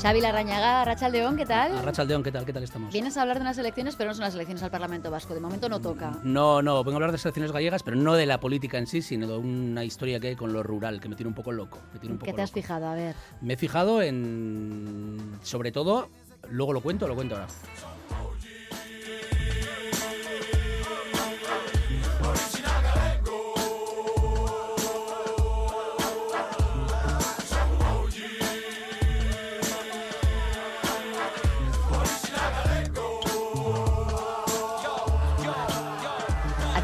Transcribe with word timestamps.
Xavi 0.00 0.20
Larrañaga, 0.20 0.84
Rachaldeón, 0.84 1.36
¿qué 1.36 1.46
tal? 1.46 1.82
Rachaldeón, 1.82 2.22
¿qué 2.22 2.30
tal? 2.30 2.44
¿Qué 2.44 2.52
tal 2.52 2.62
estamos? 2.62 2.92
Vienes 2.92 3.16
a 3.16 3.22
hablar 3.22 3.38
de 3.38 3.42
unas 3.42 3.58
elecciones, 3.58 3.96
pero 3.96 4.10
no 4.10 4.14
son 4.14 4.24
las 4.24 4.34
elecciones 4.34 4.62
al 4.62 4.70
Parlamento 4.70 5.10
Vasco. 5.10 5.34
De 5.34 5.40
momento 5.40 5.68
no 5.68 5.80
toca. 5.80 6.12
No, 6.22 6.60
no, 6.62 6.84
vengo 6.84 6.92
a 6.92 6.96
hablar 6.96 7.12
de 7.12 7.18
elecciones 7.18 7.50
gallegas, 7.52 7.82
pero 7.82 7.96
no 7.96 8.14
de 8.14 8.26
la 8.26 8.38
política 8.38 8.78
en 8.78 8.86
sí, 8.86 9.00
sino 9.02 9.26
de 9.26 9.36
una 9.36 9.84
historia 9.84 10.20
que 10.20 10.28
hay 10.28 10.36
con 10.36 10.52
lo 10.52 10.62
rural, 10.62 11.00
que 11.00 11.08
me 11.08 11.16
tiene 11.16 11.28
un 11.28 11.34
poco 11.34 11.50
loco. 11.50 11.78
Me 11.92 11.98
tiene 11.98 12.12
un 12.12 12.18
poco 12.18 12.26
¿Qué 12.30 12.36
te 12.36 12.42
has 12.42 12.50
loco. 12.50 12.60
fijado? 12.60 12.86
A 12.86 12.94
ver. 12.94 13.16
Me 13.40 13.54
he 13.54 13.56
fijado 13.56 14.02
en. 14.02 15.38
Sobre 15.42 15.72
todo, 15.72 16.08
luego 16.50 16.72
lo 16.72 16.80
cuento, 16.82 17.08
lo 17.08 17.14
cuento 17.14 17.34
ahora. 17.36 17.46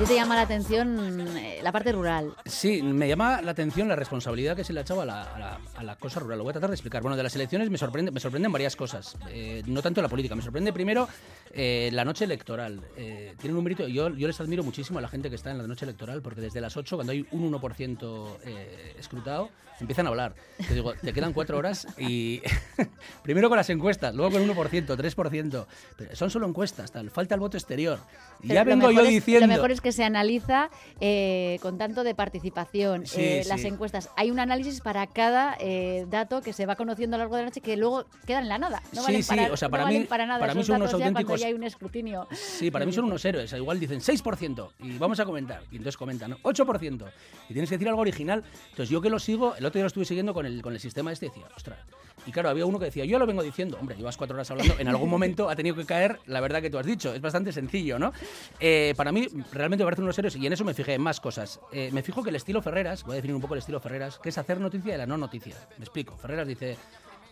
Ti 0.02 0.08
te 0.08 0.14
llama 0.16 0.34
la 0.34 0.42
atención 0.42 1.20
eh, 1.36 1.60
la 1.62 1.70
parte 1.72 1.92
rural? 1.92 2.34
Sí, 2.44 2.82
me 2.82 3.06
llama 3.08 3.40
la 3.42 3.52
atención 3.52 3.88
la 3.88 3.96
responsabilidad 3.96 4.56
que 4.56 4.64
se 4.64 4.72
le 4.72 4.80
ha 4.80 4.82
echado 4.82 5.02
a 5.02 5.04
la, 5.06 5.22
a 5.22 5.38
la- 5.38 5.60
a 5.76 5.82
la 5.84 5.96
cosa 5.96 6.20
rural. 6.20 6.38
Lo 6.38 6.44
voy 6.44 6.50
a 6.50 6.54
tratar 6.54 6.70
de 6.70 6.74
explicar. 6.74 7.02
Bueno, 7.02 7.16
de 7.16 7.22
las 7.22 7.34
elecciones 7.36 7.70
me, 7.70 7.78
sorprende, 7.78 8.10
me 8.10 8.18
sorprenden 8.20 8.50
varias 8.52 8.74
cosas. 8.76 9.16
Eh, 9.30 9.62
no 9.66 9.80
tanto 9.82 10.02
la 10.02 10.08
política. 10.08 10.34
Me 10.34 10.42
sorprende 10.42 10.72
primero 10.72 11.08
eh, 11.52 11.90
la 11.92 12.04
noche 12.04 12.24
electoral. 12.24 12.80
Eh, 12.96 13.34
tienen 13.38 13.56
un 13.56 13.64
mérito. 13.64 13.86
Yo, 13.88 14.08
yo 14.10 14.26
les 14.26 14.40
admiro 14.40 14.62
muchísimo 14.64 14.98
a 14.98 15.02
la 15.02 15.08
gente 15.08 15.28
que 15.28 15.36
está 15.36 15.50
en 15.50 15.58
la 15.58 15.66
noche 15.66 15.84
electoral, 15.84 16.20
porque 16.22 16.40
desde 16.40 16.60
las 16.60 16.76
8, 16.76 16.96
cuando 16.96 17.12
hay 17.12 17.26
un 17.30 17.52
1% 17.52 18.36
eh, 18.44 18.94
escrutado, 18.98 19.50
empiezan 19.82 20.06
a 20.06 20.08
hablar. 20.10 20.34
Te 20.66 20.74
digo, 20.74 20.94
te 20.94 21.12
quedan 21.12 21.32
cuatro 21.32 21.58
horas 21.58 21.86
y. 21.98 22.40
primero 23.22 23.48
con 23.48 23.56
las 23.58 23.68
encuestas, 23.70 24.14
luego 24.14 24.32
con 24.32 24.48
1%, 24.48 24.86
3%. 24.96 25.66
Pero 25.96 26.16
son 26.16 26.30
solo 26.30 26.46
encuestas, 26.46 26.90
tal. 26.92 27.10
Falta 27.10 27.34
el 27.34 27.40
voto 27.40 27.56
exterior. 27.56 27.98
Y 28.42 28.48
ya 28.48 28.64
vengo 28.64 28.90
yo 28.90 29.02
es- 29.02 29.08
diciendo. 29.08 29.46
Lo 29.46 29.52
mejor 29.52 29.70
es 29.72 29.80
que 29.80 29.92
se 29.92 30.04
analiza 30.04 30.70
eh, 31.00 31.58
con 31.62 31.78
tanto 31.78 32.04
de 32.04 32.14
participación, 32.14 33.06
Sí, 33.06 33.20
eh, 33.20 33.40
sí. 33.42 33.48
las 33.48 33.64
encuestas. 33.64 34.10
Hay 34.16 34.30
un 34.30 34.40
análisis 34.40 34.80
para 34.80 35.06
cada 35.06 35.56
eh, 35.60 36.06
dato 36.08 36.40
que 36.42 36.52
se 36.52 36.66
va 36.66 36.76
conociendo 36.76 37.16
a 37.16 37.18
lo 37.18 37.24
largo 37.24 37.36
de 37.36 37.42
la 37.42 37.48
noche 37.48 37.60
que 37.60 37.76
luego 37.76 38.06
quedan 38.26 38.44
en 38.44 38.48
la 38.48 38.58
nada. 38.58 38.82
No 38.92 39.00
Sí, 39.02 39.06
valen 39.06 39.22
sí, 39.22 39.28
para, 39.28 39.52
o 39.52 39.56
sea, 39.56 39.68
no 39.68 39.72
para 39.72 39.84
valen 39.84 40.02
mí- 40.02 40.06
para 40.08 40.26
nada 40.26 40.40
para 40.40 40.54
mí 40.54 40.64
son 40.64 40.76
unos 40.76 40.92
auténticos- 40.94 41.40
ya 41.40 41.46
hay 41.48 41.54
un 41.54 41.64
escrutinio. 41.64 42.26
Sí, 42.32 42.70
para 42.70 42.86
mí 42.86 42.92
son 42.92 43.04
unos 43.04 43.24
héroes. 43.24 43.52
Igual 43.52 43.78
dicen 43.80 44.00
6% 44.00 44.70
y 44.80 44.98
vamos 44.98 45.20
a 45.20 45.24
comentar. 45.24 45.62
Y 45.70 45.76
entonces 45.76 45.96
comentan, 45.96 46.30
¿no? 46.30 46.38
8%. 46.42 47.06
Y 47.48 47.52
tienes 47.52 47.68
que 47.68 47.76
decir 47.76 47.88
algo 47.88 48.00
original. 48.00 48.44
Entonces 48.70 48.88
yo 48.88 49.00
que 49.00 49.10
lo 49.10 49.18
sigo, 49.18 49.54
el 49.56 49.64
otro 49.66 49.71
día 49.78 49.84
lo 49.84 49.88
estuve 49.88 50.04
siguiendo 50.04 50.34
con 50.34 50.46
el, 50.46 50.62
con 50.62 50.72
el 50.72 50.80
sistema 50.80 51.12
este 51.12 51.26
y 51.26 51.28
decía, 51.30 51.46
ostras. 51.56 51.78
Y 52.26 52.30
claro, 52.30 52.48
había 52.48 52.66
uno 52.66 52.78
que 52.78 52.84
decía, 52.86 53.04
yo 53.04 53.18
lo 53.18 53.26
vengo 53.26 53.42
diciendo, 53.42 53.76
hombre, 53.80 53.96
llevas 53.96 54.16
cuatro 54.16 54.36
horas 54.36 54.50
hablando, 54.50 54.74
en 54.78 54.86
algún 54.88 55.10
momento 55.10 55.48
ha 55.48 55.56
tenido 55.56 55.74
que 55.74 55.84
caer 55.84 56.20
la 56.26 56.40
verdad 56.40 56.62
que 56.62 56.70
tú 56.70 56.78
has 56.78 56.86
dicho. 56.86 57.12
Es 57.12 57.20
bastante 57.20 57.52
sencillo, 57.52 57.98
¿no? 57.98 58.12
Eh, 58.60 58.94
para 58.96 59.10
mí 59.10 59.26
realmente 59.52 59.82
me 59.82 59.86
parecen 59.86 60.04
unos 60.04 60.18
héroes 60.18 60.36
y 60.36 60.46
en 60.46 60.52
eso 60.52 60.64
me 60.64 60.74
fijé 60.74 60.94
en 60.94 61.00
más 61.00 61.20
cosas. 61.20 61.60
Eh, 61.72 61.90
me 61.92 62.02
fijo 62.02 62.22
que 62.22 62.30
el 62.30 62.36
estilo 62.36 62.62
Ferreras, 62.62 63.02
voy 63.02 63.14
a 63.14 63.16
definir 63.16 63.34
un 63.34 63.42
poco 63.42 63.54
el 63.54 63.58
estilo 63.58 63.80
Ferreras, 63.80 64.18
que 64.18 64.28
es 64.28 64.38
hacer 64.38 64.60
noticia 64.60 64.92
de 64.92 64.98
la 64.98 65.06
no 65.06 65.16
noticia. 65.16 65.56
Me 65.78 65.84
explico. 65.84 66.16
Ferreras 66.16 66.46
dice, 66.46 66.76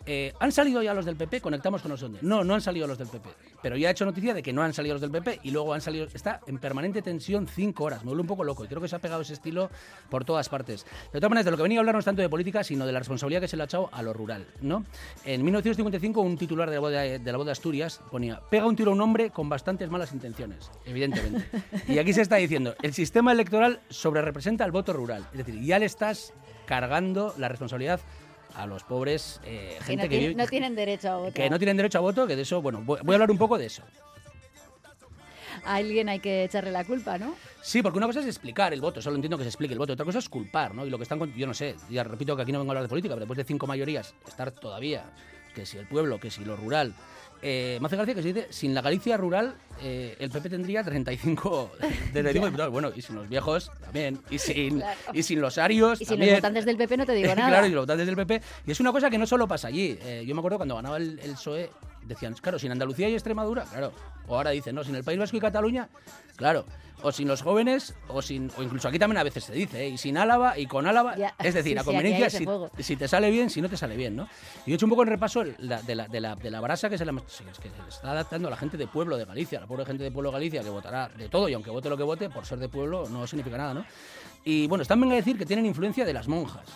eh, 0.06 0.33
¿Han 0.41 0.53
salido 0.53 0.83
ya 0.83 0.95
los 0.95 1.05
del 1.05 1.17
PP? 1.17 1.41
Conectamos 1.41 1.83
con 1.83 1.91
los 1.91 2.01
donde. 2.01 2.20
No, 2.23 2.43
no 2.43 2.55
han 2.55 2.61
salido 2.61 2.87
los 2.87 2.98
del 2.98 3.09
PP. 3.09 3.29
Pero 3.62 3.77
ya 3.77 3.89
ha 3.89 3.91
hecho 3.93 4.05
noticia 4.05 4.34
de 4.34 4.42
que 4.42 4.53
no 4.53 4.62
han 4.62 4.73
salido 4.73 4.95
los 4.95 5.01
del 5.01 5.11
PP 5.11 5.41
y 5.42 5.51
luego 5.51 5.75
han 5.75 5.81
salido. 5.81 6.07
Está 6.12 6.41
en 6.47 6.59
permanente 6.59 7.03
tensión 7.03 7.47
cinco 7.47 7.84
horas. 7.84 8.03
Me 8.03 8.09
vuelve 8.09 8.23
un 8.23 8.27
poco 8.27 8.45
loco 8.45 8.65
y 8.65 8.69
creo 8.69 8.81
que 8.81 8.89
se 8.89 8.97
ha 8.97 8.98
pegado 8.98 9.23
ese 9.23 9.34
estilo 9.34 9.70
por 10.09 10.25
todas 10.25 10.48
partes. 10.48 10.87
De 11.12 11.20
todas 11.20 11.31
maneras, 11.31 11.45
de 11.45 11.51
lo 11.51 11.57
que 11.57 11.62
venía 11.62 11.79
a 11.79 11.81
hablar 11.81 11.95
no 11.95 11.98
es 11.98 12.05
tanto 12.05 12.23
de 12.23 12.29
política, 12.29 12.65
sino 12.65 12.87
de 12.87 12.92
la 12.92 12.98
responsabilidad 12.98 13.41
que 13.41 13.48
se 13.48 13.57
le 13.57 13.62
ha 13.62 13.67
echado 13.67 13.91
a 13.92 14.03
lo 14.03 14.12
rural. 14.12 14.47
¿no? 14.62 14.84
En 15.25 15.45
1955, 15.45 16.20
un 16.20 16.39
titular 16.39 16.69
de 16.70 16.77
la, 16.77 16.81
voz 16.81 16.92
voz 17.36 17.47
de 17.47 17.53
Asturias 17.53 18.01
ponía: 18.11 18.41
Pega 18.51 18.67
un 18.67 18.77
tiro 18.77 18.92
a 18.92 18.95
un 18.95 19.01
hombre 19.01 19.30
con 19.30 19.48
bastantes 19.48 19.91
malas 19.91 20.13
intenciones, 20.13 20.70
evidentemente. 20.86 21.45
y 21.89 21.98
aquí 21.98 22.13
se 22.13 22.23
está 22.23 22.36
diciendo: 22.36 22.74
el 22.83 22.95
sistema 22.95 23.33
electoral 23.33 23.80
sobrerepresenta 23.91 24.64
al 24.64 24.73
voto 24.73 24.92
rural. 24.92 25.27
Es 25.33 25.39
decir, 25.39 25.61
ya 25.63 25.79
le 25.79 25.86
estás 25.86 26.33
cargando 26.67 27.35
la 27.36 27.48
responsabilidad 27.48 28.01
a 28.55 28.66
los 28.66 28.84
pobres 28.84 29.40
eh, 29.44 29.77
Que 29.78 29.84
gente 29.84 29.96
no, 29.96 30.02
que, 30.02 30.08
tiene- 30.18 30.28
vive- 30.28 30.36
no 30.42 30.46
tienen 30.48 30.74
derecho 30.74 31.08
a 31.11 31.16
votar. 31.16 31.33
que 31.33 31.50
no 31.50 31.58
tienen 31.58 31.77
derecho 31.77 31.98
a 31.98 32.00
voto, 32.00 32.27
que 32.27 32.36
de 32.36 32.42
eso, 32.42 32.61
bueno, 32.62 32.83
voy, 32.84 33.00
voy 33.02 33.14
a 33.14 33.16
hablar 33.16 33.30
un 33.30 33.38
poco 33.38 33.58
de 33.58 33.66
eso. 33.66 33.83
A 35.64 35.74
alguien 35.74 36.08
hay 36.08 36.20
que 36.20 36.44
echarle 36.44 36.70
la 36.70 36.84
culpa, 36.84 37.18
¿no? 37.18 37.34
Sí, 37.61 37.83
porque 37.83 37.98
una 37.98 38.06
cosa 38.06 38.20
es 38.20 38.27
explicar 38.27 38.72
el 38.72 38.80
voto, 38.80 39.02
solo 39.02 39.16
entiendo 39.16 39.36
que 39.36 39.44
se 39.44 39.48
explique 39.50 39.72
el 39.74 39.78
voto, 39.78 39.92
otra 39.92 40.06
cosa 40.06 40.18
es 40.18 40.28
culpar, 40.28 40.74
¿no? 40.74 40.86
Y 40.86 40.90
lo 40.90 40.96
que 40.96 41.02
están, 41.02 41.18
con- 41.18 41.34
yo 41.34 41.46
no 41.46 41.52
sé, 41.55 41.77
ya 41.90 42.02
repito 42.02 42.34
que 42.34 42.42
aquí 42.42 42.52
no 42.52 42.58
vengo 42.61 42.70
a 42.70 42.72
hablar 42.72 42.84
de 42.84 42.88
política, 42.88 43.14
pero 43.14 43.20
después 43.27 43.36
de 43.36 43.44
cinco 43.44 43.66
mayorías, 43.66 44.14
estar 44.27 44.50
todavía, 44.52 45.05
que 45.55 45.67
si 45.67 45.77
el 45.77 45.86
pueblo, 45.86 46.18
que 46.18 46.30
si 46.30 46.44
lo 46.44 46.56
rural. 46.56 46.94
Eh, 47.42 47.78
me 47.80 47.86
hace 47.86 47.96
gracia 47.96 48.14
que 48.14 48.23
se 48.23 48.33
dice, 48.33 48.46
sin 48.51 48.74
la 48.74 48.83
Galicia 48.83 49.17
rural, 49.17 49.55
eh, 49.83 50.14
el 50.18 50.30
PP 50.30 50.51
tendría 50.51 50.84
35, 50.84 51.73
35 52.12 52.46
diputados. 52.46 52.70
Bueno, 52.73 52.90
y 52.95 53.01
sin 53.02 53.17
los 53.17 53.28
viejos 53.28 53.70
también, 53.80 54.20
y 54.30 54.39
sin, 54.39 54.78
Claro. 54.80 54.98
y 55.14 55.23
sin 55.23 55.40
los 55.40 55.56
arios 55.56 56.00
Y 56.00 56.05
sin 56.05 56.08
también. 56.17 56.33
los 56.33 56.39
votantes 56.40 56.64
del 56.67 56.77
PP 56.77 56.96
no 56.98 57.06
te 57.06 57.12
digo 57.12 57.29
nada. 57.34 57.48
claro, 57.48 57.67
y 57.67 57.70
los 57.70 57.83
votantes 57.84 58.06
del 58.06 58.17
PP. 58.17 58.42
Y 58.67 58.70
es 58.73 58.80
una 58.80 58.92
cosa 58.92 59.08
que 59.08 59.17
no 59.18 59.27
solo 59.27 59.48
pasa 59.48 59.68
allí. 59.68 59.98
Eh, 60.02 60.24
yo 60.27 60.34
me 60.34 60.40
acuerdo 60.40 60.58
cuando 60.58 60.74
ganaba 60.77 60.98
el, 60.98 61.18
el 61.23 61.33
PSOE, 61.33 61.70
decían, 62.06 62.34
claro, 62.34 62.58
sin 62.58 62.72
Andalucía 62.72 63.08
y 63.08 63.14
Extremadura, 63.14 63.64
claro. 63.64 63.92
O 64.27 64.36
ahora 64.36 64.50
dicen, 64.50 64.74
no, 64.74 64.84
sin 64.84 64.94
el 64.94 65.05
País 65.05 65.18
Vasco 65.18 65.36
y 65.36 65.40
Cataluña, 65.40 65.88
claro. 66.36 66.64
O 67.02 67.11
sin 67.12 67.28
los 67.28 67.40
jóvenes, 67.40 67.94
o 68.08 68.20
sin 68.20 68.50
o 68.58 68.62
incluso 68.62 68.86
aquí 68.86 68.98
también 68.98 69.16
a 69.16 69.22
veces 69.22 69.44
se 69.44 69.55
dice, 69.55 69.84
¿eh? 69.86 69.88
y 69.88 69.96
sin 69.96 70.18
Álava, 70.18 70.58
y 70.58 70.66
con 70.66 70.86
Álava. 70.86 71.16
Ya. 71.16 71.34
Es 71.42 71.55
decir, 71.55 71.72
Sí, 71.78 71.78
a 71.78 71.84
conveniencia, 71.84 72.28
si, 72.78 72.96
te 72.96 73.08
sale 73.08 73.30
bien, 73.30 73.48
si 73.48 73.62
no 73.62 73.70
te 73.70 73.77
sale 73.78 73.96
bien, 73.96 74.14
¿no? 74.16 74.24
Y 74.66 74.70
yo 74.70 74.72
he 74.72 74.74
hecho 74.74 74.84
un 74.84 74.90
poco 74.90 75.02
en 75.05 75.08
repaso 75.08 75.42
la- 75.61 75.80
de, 75.80 75.94
la, 75.94 76.08
de, 76.08 76.20
la, 76.20 76.36
de 76.36 76.50
la 76.50 76.61
brasa 76.61 76.90
que 76.90 76.98
se, 76.98 77.06
la- 77.06 77.12
que 77.14 77.22
se 77.28 77.42
le 77.44 77.88
está 77.88 78.11
adaptando 78.11 78.48
a 78.48 78.50
la 78.50 78.56
gente 78.58 78.77
de 78.77 78.86
pueblo 78.86 79.17
de 79.17 79.24
Galicia, 79.24 79.61
la 79.61 79.67
pobre 79.67 79.86
gente 79.86 80.05
de 80.05 80.11
pueblo 80.11 80.28
de 80.30 80.34
Galicia 80.34 80.62
que 80.62 80.68
votará 80.68 81.08
de 81.08 81.30
todo, 81.30 81.48
y 81.48 81.55
aunque 81.55 81.70
vote 81.70 81.88
lo 81.88 81.96
que 81.96 82.02
vote, 82.02 82.28
por 82.28 82.44
ser 82.44 82.58
de 82.58 82.68
pueblo 82.68 83.08
no 83.08 83.27
significa 83.27 83.56
nada, 83.56 83.72
¿no? 83.72 83.86
Y 84.44 84.67
bueno, 84.67 84.82
están 84.82 85.00
venga 85.00 85.14
a 85.14 85.17
decir 85.17 85.38
que 85.38 85.46
tienen 85.46 85.64
influencia 85.64 86.05
de 86.05 86.12
las 86.12 86.28
monjas 86.28 86.67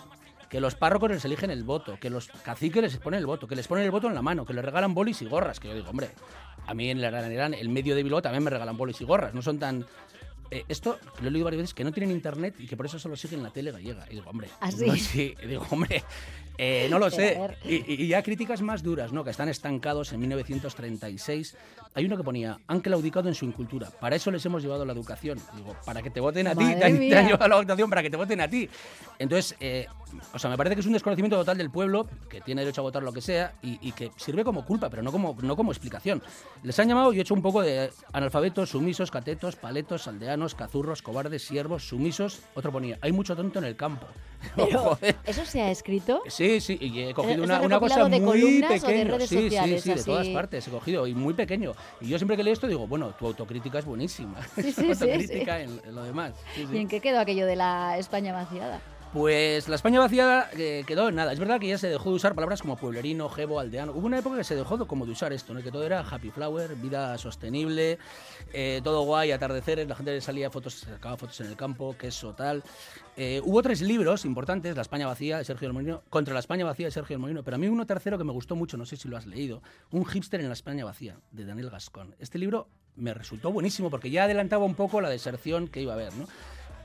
que 0.55 0.61
los 0.61 0.77
párrocos 0.77 1.11
les 1.11 1.25
eligen 1.25 1.51
el 1.51 1.65
voto, 1.65 1.99
que 1.99 2.09
los 2.09 2.29
caciques 2.29 2.81
les 2.81 2.97
ponen 2.99 3.19
el 3.19 3.27
voto, 3.27 3.49
que 3.49 3.57
les 3.57 3.67
ponen 3.67 3.87
el 3.87 3.91
voto 3.91 4.07
en 4.07 4.15
la 4.15 4.23
mano, 4.23 4.47
que 4.47 4.53
les 4.55 4.65
regalan 4.65 4.95
bolis 4.95 5.21
y 5.21 5.25
gorras. 5.25 5.59
Que 5.59 5.67
yo 5.67 5.75
digo, 5.75 5.91
hombre, 5.91 6.11
a 6.65 6.75
mí 6.75 6.91
en 6.91 7.03
la 7.03 7.11
Granera, 7.11 7.47
el 7.47 7.69
medio 7.71 7.97
de 7.97 8.05
Bilbao 8.05 8.23
también 8.23 8.45
me 8.45 8.51
regalan 8.51 8.77
bolis 8.77 9.01
y 9.01 9.05
gorras, 9.05 9.35
no 9.35 9.43
son 9.43 9.59
tan... 9.59 9.85
eh, 10.53 10.65
esto, 10.69 10.97
lo 11.21 11.27
he 11.27 11.31
leído 11.33 11.47
varias 11.47 11.63
veces, 11.63 11.75
que 11.75 11.83
no 11.83 11.91
tienen 11.91 12.13
internet 12.15 12.55
y 12.61 12.69
que 12.69 12.77
por 12.77 12.87
eso 12.87 13.01
solo 13.01 13.17
siguen 13.17 13.43
la 13.43 13.51
tele 13.51 13.73
gallega. 13.73 14.07
Y 14.09 14.15
digo, 14.15 14.31
hombre, 14.31 14.49
¿Ah, 14.61 14.71
sí? 14.71 14.87
no, 14.87 14.95
sí, 14.95 15.35
y 15.43 15.47
digo, 15.49 15.67
hombre, 15.73 16.05
eh, 16.59 16.87
no 16.91 16.99
lo 16.99 17.11
sé. 17.11 17.39
Y, 17.65 17.75
y- 17.77 18.03
y 18.05 18.09
ya 18.09 18.23
críticas 18.23 18.63
más 18.63 18.83
duras, 18.83 19.13
¿no? 19.13 19.25
Que 19.25 19.31
están 19.31 19.49
estancados 19.49 20.13
en 20.13 20.21
1936. 20.21 21.57
Hay 21.95 22.05
uno 22.07 22.17
que 22.17 22.25
ponía, 22.25 22.59
han 22.67 22.81
claudicado 22.81 23.29
en 23.29 23.35
su 23.35 23.45
incultura. 23.45 23.89
Para 24.01 24.17
eso 24.17 24.31
les 24.31 24.45
hemos 24.47 24.63
llevado 24.63 24.85
la 24.85 24.93
educación. 24.93 25.39
Digo, 25.55 25.77
para 25.85 26.03
que 26.03 26.11
te 26.11 26.21
voten 26.21 26.47
a 26.49 26.55
ti, 26.55 26.65
te 26.75 26.85
han, 26.85 26.99
llevado 26.99 27.49
la 27.49 27.57
educación 27.59 27.89
para 27.89 28.03
que 28.03 28.11
te 28.11 28.17
voten 28.17 28.41
a 28.41 28.49
ti. 28.49 28.69
Entonces, 29.19 29.55
eh, 29.61 29.87
o 30.33 30.39
sea, 30.39 30.51
me 30.51 30.57
parece 30.57 30.75
que 30.75 30.81
es 30.81 30.87
un 30.87 30.93
desconocimiento 30.93 31.37
total 31.37 31.57
del 31.59 31.71
pueblo, 31.71 32.09
que 32.29 32.41
tiene 32.41 32.63
derecho 32.63 32.81
a 32.81 32.85
votar 32.85 33.03
lo 33.03 33.13
que 33.13 33.21
sea, 33.21 33.55
y, 33.63 33.79
y 33.81 33.93
que 33.93 34.11
sirve 34.17 34.43
como 34.45 34.65
culpa, 34.65 34.91
pero 34.91 35.03
no 35.03 35.13
como, 35.13 35.37
no 35.43 35.57
como 35.57 35.71
explicación. 35.73 36.23
Les 36.65 36.77
han 36.81 36.89
llamado, 36.89 37.13
yo 37.13 37.19
he 37.19 37.23
hecho 37.23 37.35
un 37.35 37.43
poco 37.43 37.63
de 37.63 37.91
analfabetos, 38.13 38.71
sumisos, 38.71 39.11
catetos, 39.13 39.55
paletos, 39.57 40.09
aldeanos, 40.09 40.55
cazurros, 40.57 41.01
cobardes, 41.03 41.45
siervos, 41.45 41.87
sumisos. 41.89 42.41
Otro 42.55 42.73
ponía, 42.73 42.99
hay 43.03 43.13
mucho 43.13 43.37
tonto 43.37 43.61
en 43.61 43.67
el 43.67 43.77
campo. 43.77 44.07
Pero, 44.57 44.79
Joder. 44.97 45.17
¿eso 45.25 45.45
se 45.45 45.63
ha 45.63 45.71
escrito? 45.71 46.23
Sí, 46.29 46.44
sí, 46.61 46.79
y 46.81 47.01
he 47.01 47.05
¿Eso 47.07 47.15
cogido 47.15 47.45
una, 47.45 47.61
una 47.61 47.79
cosa 47.81 48.09
de 48.09 48.21
muy 48.21 48.63
pequeña. 48.63 49.19
sí, 49.21 49.43
sociales, 49.45 49.83
sí, 49.83 49.91
sí, 49.91 49.99
de 49.99 50.05
todas 50.05 50.29
partes 50.29 50.67
he 50.67 50.71
cogido 50.71 51.07
y 51.07 51.15
muy 51.15 51.35
pequeño. 51.35 51.73
Y 52.01 52.09
yo 52.09 52.19
siempre 52.19 52.37
que 52.37 52.45
leo 52.45 52.53
esto 52.53 52.67
digo, 52.67 52.87
bueno, 52.87 53.11
tu 53.19 53.27
autocrítica 53.27 53.79
es 53.79 53.85
buenísima. 53.85 54.37
Sí, 54.55 54.63
sí, 54.73 54.73
sí, 54.73 54.91
autocrítica 54.91 55.61
En, 55.61 55.81
en 55.87 55.95
lo 55.95 56.03
demás. 56.05 56.33
Sí, 56.55 56.67
sí. 56.69 56.77
¿Y 56.77 56.79
en 56.79 56.89
qué 56.89 57.01
quedó 57.01 57.21
aquello 57.21 57.47
de 57.47 57.57
la 57.57 57.99
España 57.99 58.33
vaciada? 58.33 58.81
Pues 59.15 59.69
la 59.69 59.77
España 59.77 60.01
vaciada 60.01 60.51
eh, 60.59 60.83
quedó 60.89 61.09
en 61.09 61.15
nada. 61.15 61.33
Es 61.33 61.39
verdad 61.39 61.61
que 61.61 61.69
ya 61.69 61.79
se 61.79 61.89
dejó 61.89 62.11
de 62.11 62.17
usar 62.17 62.35
palabras 62.35 62.63
como 62.63 62.77
pueblerino, 62.77 63.29
jebo, 63.29 63.61
aldeano. 63.61 63.93
Hubo 63.93 64.07
una 64.07 64.19
época 64.19 64.39
que 64.39 64.43
se 64.43 64.57
dejó 64.57 64.77
de, 64.77 64.87
como 64.89 65.07
de 65.07 65.13
usar 65.13 65.33
esto, 65.33 65.55
¿no? 65.55 65.63
que 65.63 65.71
todo 65.71 65.85
era 65.85 66.01
happy 66.01 66.33
flower, 66.33 66.75
vida 66.75 67.17
sostenible, 67.17 68.01
eh, 68.53 68.81
todo 68.83 69.03
guay, 69.03 69.31
atardeceres, 69.31 69.87
la 69.87 69.95
gente 69.95 70.21
salía 70.21 70.51
fotos, 70.51 70.81
sacaba 70.81 71.17
fotos 71.17 71.41
en 71.43 71.47
el 71.47 71.55
campo, 71.55 71.95
queso, 71.97 72.35
tal. 72.35 72.65
Eh, 73.17 73.41
hubo 73.45 73.63
tres 73.63 73.83
libros 73.83 74.25
importantes, 74.25 74.75
La 74.75 74.83
España 74.83 75.07
vacía 75.07 75.39
de 75.39 75.45
Sergio 75.45 75.69
del 75.69 75.75
Molino, 75.75 76.03
contra 76.11 76.35
la 76.35 76.41
España 76.41 76.65
vacía 76.65 76.87
de 76.87 76.91
Sergio 76.91 77.15
del 77.15 77.21
Molino, 77.21 77.45
pero 77.45 77.55
a 77.55 77.59
mí 77.59 77.69
uno 77.69 77.87
tercero 77.87 78.19
que 78.19 78.25
me 78.25 78.33
gustó 78.33 78.57
mucho, 78.57 78.77
no 78.77 78.85
sé 78.85 78.97
si 78.97 79.07
lo 79.07 79.17
has 79.17 79.27
leído, 79.27 79.63
Un 79.93 80.05
hipster 80.07 80.41
en 80.41 80.49
la 80.49 80.55
España 80.55 80.85
vacía, 80.85 81.21
de 81.31 81.45
Daniel 81.45 81.71
Gascón. 81.71 82.17
Este 82.19 82.37
libro 82.37 82.67
me 82.97 83.15
resultó 83.15 83.53
buenísimo 83.53 83.91
porque 83.91 84.11
ya 84.11 84.25
adelantaba 84.25 84.65
un 84.65 84.75
poco 84.75 85.01
la 85.01 85.09
deserción 85.09 85.69
que 85.69 85.83
iba 85.83 85.93
a 85.93 85.95
haber, 85.95 86.13
¿no? 86.15 86.27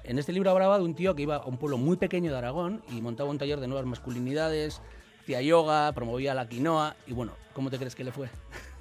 En 0.10 0.18
este 0.18 0.34
libro 0.34 0.50
hablaba 0.50 0.80
de 0.80 0.84
un 0.86 0.96
tío 0.96 1.16
que 1.16 1.22
iba 1.22 1.36
a 1.36 1.46
un 1.46 1.58
pueblo 1.58 1.78
muy 1.78 1.96
pequeño 1.96 2.32
de 2.32 2.38
Aragón 2.40 2.82
y 2.92 3.00
montaba 3.00 3.30
un 3.30 3.38
taller 3.38 3.60
de 3.60 3.68
nuevas 3.68 3.86
masculinidades, 3.86 4.82
hacía 5.22 5.40
yoga, 5.44 5.92
promovía 5.92 6.34
la 6.34 6.50
quinoa 6.50 6.96
y 7.06 7.14
bueno, 7.14 7.34
¿cómo 7.54 7.70
te 7.70 7.78
crees 7.78 7.94
que 7.94 8.04
le 8.04 8.12
fue? 8.12 8.28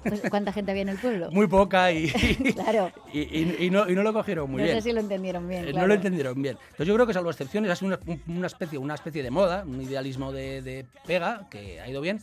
Pues, 0.01 0.23
¿Cuánta 0.27 0.51
gente 0.51 0.71
había 0.71 0.81
en 0.81 0.89
el 0.89 0.97
pueblo? 0.97 1.29
Muy 1.29 1.45
poca 1.45 1.91
y, 1.91 2.09
Claro. 2.55 2.91
y, 3.13 3.19
y- 3.19 3.57
y 3.59 3.69
no, 3.69 3.85
no 3.85 4.01
lo 4.01 4.11
cogieron 4.11 4.49
muy 4.49 4.57
no 4.61 4.63
bien. 4.63 4.77
sé 4.77 4.81
si 4.89 4.91
lo 4.91 5.01
entendieron 5.01 5.47
bien. 5.47 5.65
Eh, 5.67 5.71
claro. 5.71 5.81
No 5.81 5.87
lo 5.89 5.93
entendieron 5.93 6.41
bien. 6.41 6.57
Entonces 6.63 6.87
yo 6.87 6.95
creo 6.95 7.05
que 7.05 7.13
salvo 7.13 7.29
excepciones 7.29 7.69
ha 7.69 7.75
sido 7.75 7.89
una, 7.89 7.99
un- 8.07 8.37
una 8.37 8.47
especie, 8.47 8.79
una 8.79 8.95
especie 8.95 9.21
de 9.21 9.29
moda, 9.29 9.65
un 9.67 9.79
idealismo 9.83 10.31
de, 10.31 10.63
de 10.63 10.87
pega 11.05 11.47
que 11.51 11.79
ha 11.79 11.87
ido 11.87 12.01
bien. 12.01 12.19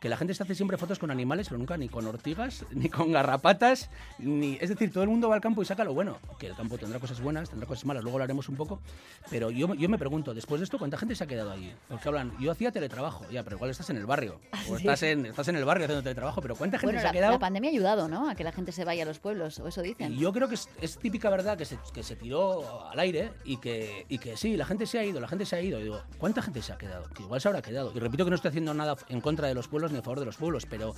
Que 0.00 0.08
la 0.08 0.16
gente 0.16 0.34
se 0.34 0.42
hace 0.42 0.54
siempre 0.54 0.78
fotos 0.78 0.98
con 0.98 1.10
animales, 1.10 1.48
pero 1.48 1.58
nunca 1.58 1.76
ni 1.76 1.88
con 1.88 2.06
ortigas, 2.06 2.64
ni 2.72 2.88
con 2.88 3.12
garrapatas, 3.12 3.90
ni... 4.18 4.56
Es 4.60 4.70
decir, 4.70 4.90
todo 4.92 5.04
el 5.04 5.10
mundo 5.10 5.28
va 5.28 5.34
al 5.34 5.40
campo 5.40 5.62
y 5.62 5.66
saca 5.66 5.84
lo 5.84 5.94
bueno, 5.94 6.18
que 6.38 6.48
el 6.48 6.56
campo 6.56 6.78
tendrá 6.78 6.98
cosas 6.98 7.20
buenas, 7.20 7.50
tendrá 7.50 7.68
cosas 7.68 7.84
malas, 7.84 8.02
luego 8.02 8.16
hablaremos 8.16 8.48
un 8.48 8.56
poco, 8.56 8.80
pero 9.30 9.50
yo, 9.50 9.74
yo 9.74 9.88
me 9.88 9.98
pregunto, 9.98 10.32
después 10.32 10.60
de 10.60 10.64
esto, 10.64 10.78
¿cuánta 10.78 10.96
gente 10.96 11.14
se 11.14 11.24
ha 11.24 11.26
quedado 11.26 11.52
allí? 11.52 11.72
Porque 11.88 12.08
hablan, 12.08 12.32
yo 12.40 12.50
hacía 12.50 12.72
teletrabajo, 12.72 13.26
ya, 13.30 13.42
pero 13.44 13.56
igual 13.56 13.70
estás 13.70 13.90
en 13.90 13.98
el 13.98 14.06
barrio, 14.06 14.40
o 14.70 14.76
estás, 14.76 15.02
en, 15.02 15.26
estás 15.26 15.48
en 15.48 15.56
el 15.56 15.64
barrio 15.64 15.84
haciendo 15.84 16.02
teletrabajo, 16.02 16.40
pero 16.40 16.56
¿cuánta 16.56 16.78
gente 16.78 16.98
se 16.98 17.06
ha 17.06 17.12
quedado? 17.12 17.34
La 17.34 17.38
pandemia 17.38 17.70
ha 17.70 17.72
ayudado, 17.72 18.08
¿no? 18.08 18.30
A 18.30 18.34
que 18.34 18.44
la 18.44 18.52
gente 18.52 18.72
se 18.72 18.84
vaya 18.84 19.02
a 19.02 19.06
los 19.06 19.18
pueblos, 19.18 19.58
o 19.58 19.68
eso 19.68 19.82
dicen. 19.82 20.16
yo 20.16 20.32
creo 20.32 20.48
que 20.48 20.54
es, 20.54 20.98
típica 20.98 21.28
verdad 21.28 21.58
que 21.58 21.66
se, 21.66 21.78
que 21.92 22.02
se 22.02 22.16
tiró 22.16 22.88
al 22.88 22.98
aire 22.98 23.32
y 23.44 23.58
que, 23.58 24.06
y 24.08 24.18
que 24.18 24.36
sí, 24.36 24.56
la 24.56 24.64
gente 24.64 24.86
se 24.86 24.98
ha 24.98 25.04
ido, 25.04 25.20
la 25.20 25.28
gente 25.28 25.44
se 25.44 25.56
ha 25.56 25.60
ido. 25.60 25.78
digo, 25.78 26.00
¿cuánta 26.18 26.40
gente 26.40 26.62
se 26.62 26.72
ha 26.72 26.78
quedado? 26.78 27.08
Que 27.10 27.22
igual 27.22 27.40
se 27.40 27.48
habrá 27.48 27.60
quedado. 27.60 27.92
Y 27.94 27.98
repito 27.98 28.24
que 28.24 28.30
no 28.30 28.36
estoy 28.36 28.48
haciendo 28.48 28.72
nada 28.72 28.96
en 29.08 29.20
contra 29.20 29.48
de 29.48 29.54
los 29.54 29.68
pueblos 29.68 29.89
ni 29.92 29.98
a 29.98 30.02
favor 30.02 30.20
de 30.20 30.26
los 30.26 30.36
pueblos, 30.36 30.66
pero, 30.68 30.94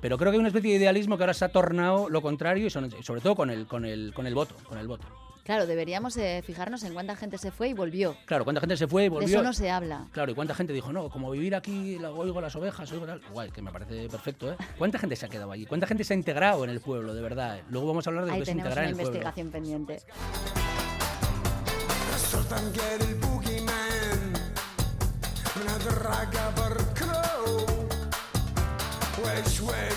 pero 0.00 0.18
creo 0.18 0.30
que 0.30 0.36
hay 0.36 0.40
una 0.40 0.48
especie 0.48 0.72
de 0.72 0.76
idealismo 0.78 1.16
que 1.16 1.22
ahora 1.22 1.34
se 1.34 1.44
ha 1.44 1.48
tornado 1.48 2.08
lo 2.08 2.22
contrario 2.22 2.66
y 2.66 2.70
sobre 2.70 3.20
todo 3.20 3.34
con 3.34 3.50
el, 3.50 3.66
con 3.66 3.84
el, 3.84 4.12
con 4.14 4.26
el 4.26 4.34
voto, 4.34 4.54
con 4.68 4.78
el 4.78 4.88
voto. 4.88 5.06
Claro, 5.46 5.64
deberíamos 5.68 6.16
eh, 6.16 6.42
fijarnos 6.44 6.82
en 6.82 6.92
cuánta 6.92 7.14
gente 7.14 7.38
se 7.38 7.52
fue 7.52 7.68
y 7.68 7.72
volvió. 7.72 8.16
Claro, 8.24 8.42
cuánta 8.42 8.60
gente 8.60 8.76
se 8.76 8.88
fue 8.88 9.04
y 9.04 9.08
volvió. 9.08 9.28
De 9.28 9.34
eso 9.34 9.44
no 9.44 9.52
se 9.52 9.70
habla. 9.70 10.08
Claro, 10.10 10.32
y 10.32 10.34
cuánta 10.34 10.56
gente 10.56 10.72
dijo, 10.72 10.92
no, 10.92 11.08
como 11.08 11.30
vivir 11.30 11.54
aquí, 11.54 11.96
oigo 12.04 12.40
las 12.40 12.56
ovejas, 12.56 12.90
oigo 12.90 13.06
tal. 13.06 13.22
Guay, 13.30 13.52
que 13.52 13.62
me 13.62 13.70
parece 13.70 14.08
perfecto, 14.08 14.50
¿eh? 14.50 14.56
¿Cuánta 14.76 14.98
gente 14.98 15.14
se 15.14 15.26
ha 15.26 15.28
quedado 15.28 15.52
allí? 15.52 15.64
¿Cuánta 15.64 15.86
gente 15.86 16.02
se 16.02 16.14
ha 16.14 16.16
integrado 16.16 16.64
en 16.64 16.70
el 16.70 16.80
pueblo, 16.80 17.14
de 17.14 17.22
verdad? 17.22 17.60
Luego 17.70 17.86
vamos 17.86 18.04
a 18.08 18.10
hablar 18.10 18.24
de 18.24 18.32
lo 18.32 18.36
que 18.38 18.42
es 18.42 18.48
integrar 18.48 18.78
en 18.78 18.90
el 18.90 18.94
pueblo. 18.96 19.12
investigación 19.12 19.50
pendiente. 19.52 20.02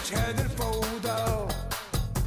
Schäden 0.10 0.49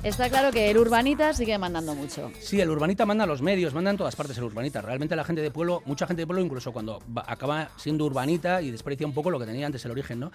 Está 0.02 0.28
claro 0.28 0.50
que 0.50 0.68
el 0.68 0.78
urbanita 0.78 1.32
sigue 1.32 1.56
mandando 1.58 1.94
mucho. 1.94 2.32
Sí, 2.40 2.60
el 2.60 2.68
urbanita 2.68 3.06
manda 3.06 3.22
a 3.22 3.26
los 3.26 3.40
medios, 3.40 3.72
manda 3.72 3.92
en 3.92 3.96
todas 3.96 4.16
partes 4.16 4.36
el 4.36 4.42
urbanita. 4.42 4.80
Realmente 4.80 5.14
la 5.14 5.22
gente 5.22 5.42
de 5.42 5.52
pueblo, 5.52 5.80
mucha 5.86 6.08
gente 6.08 6.22
de 6.22 6.26
pueblo, 6.26 6.44
incluso 6.44 6.72
cuando 6.72 7.00
acaba 7.24 7.70
siendo 7.76 8.04
urbanita 8.04 8.60
y 8.62 8.72
desprecia 8.72 9.06
un 9.06 9.14
poco 9.14 9.30
lo 9.30 9.38
que 9.38 9.46
tenía 9.46 9.64
antes 9.64 9.84
el 9.84 9.92
origen, 9.92 10.18
¿no? 10.18 10.32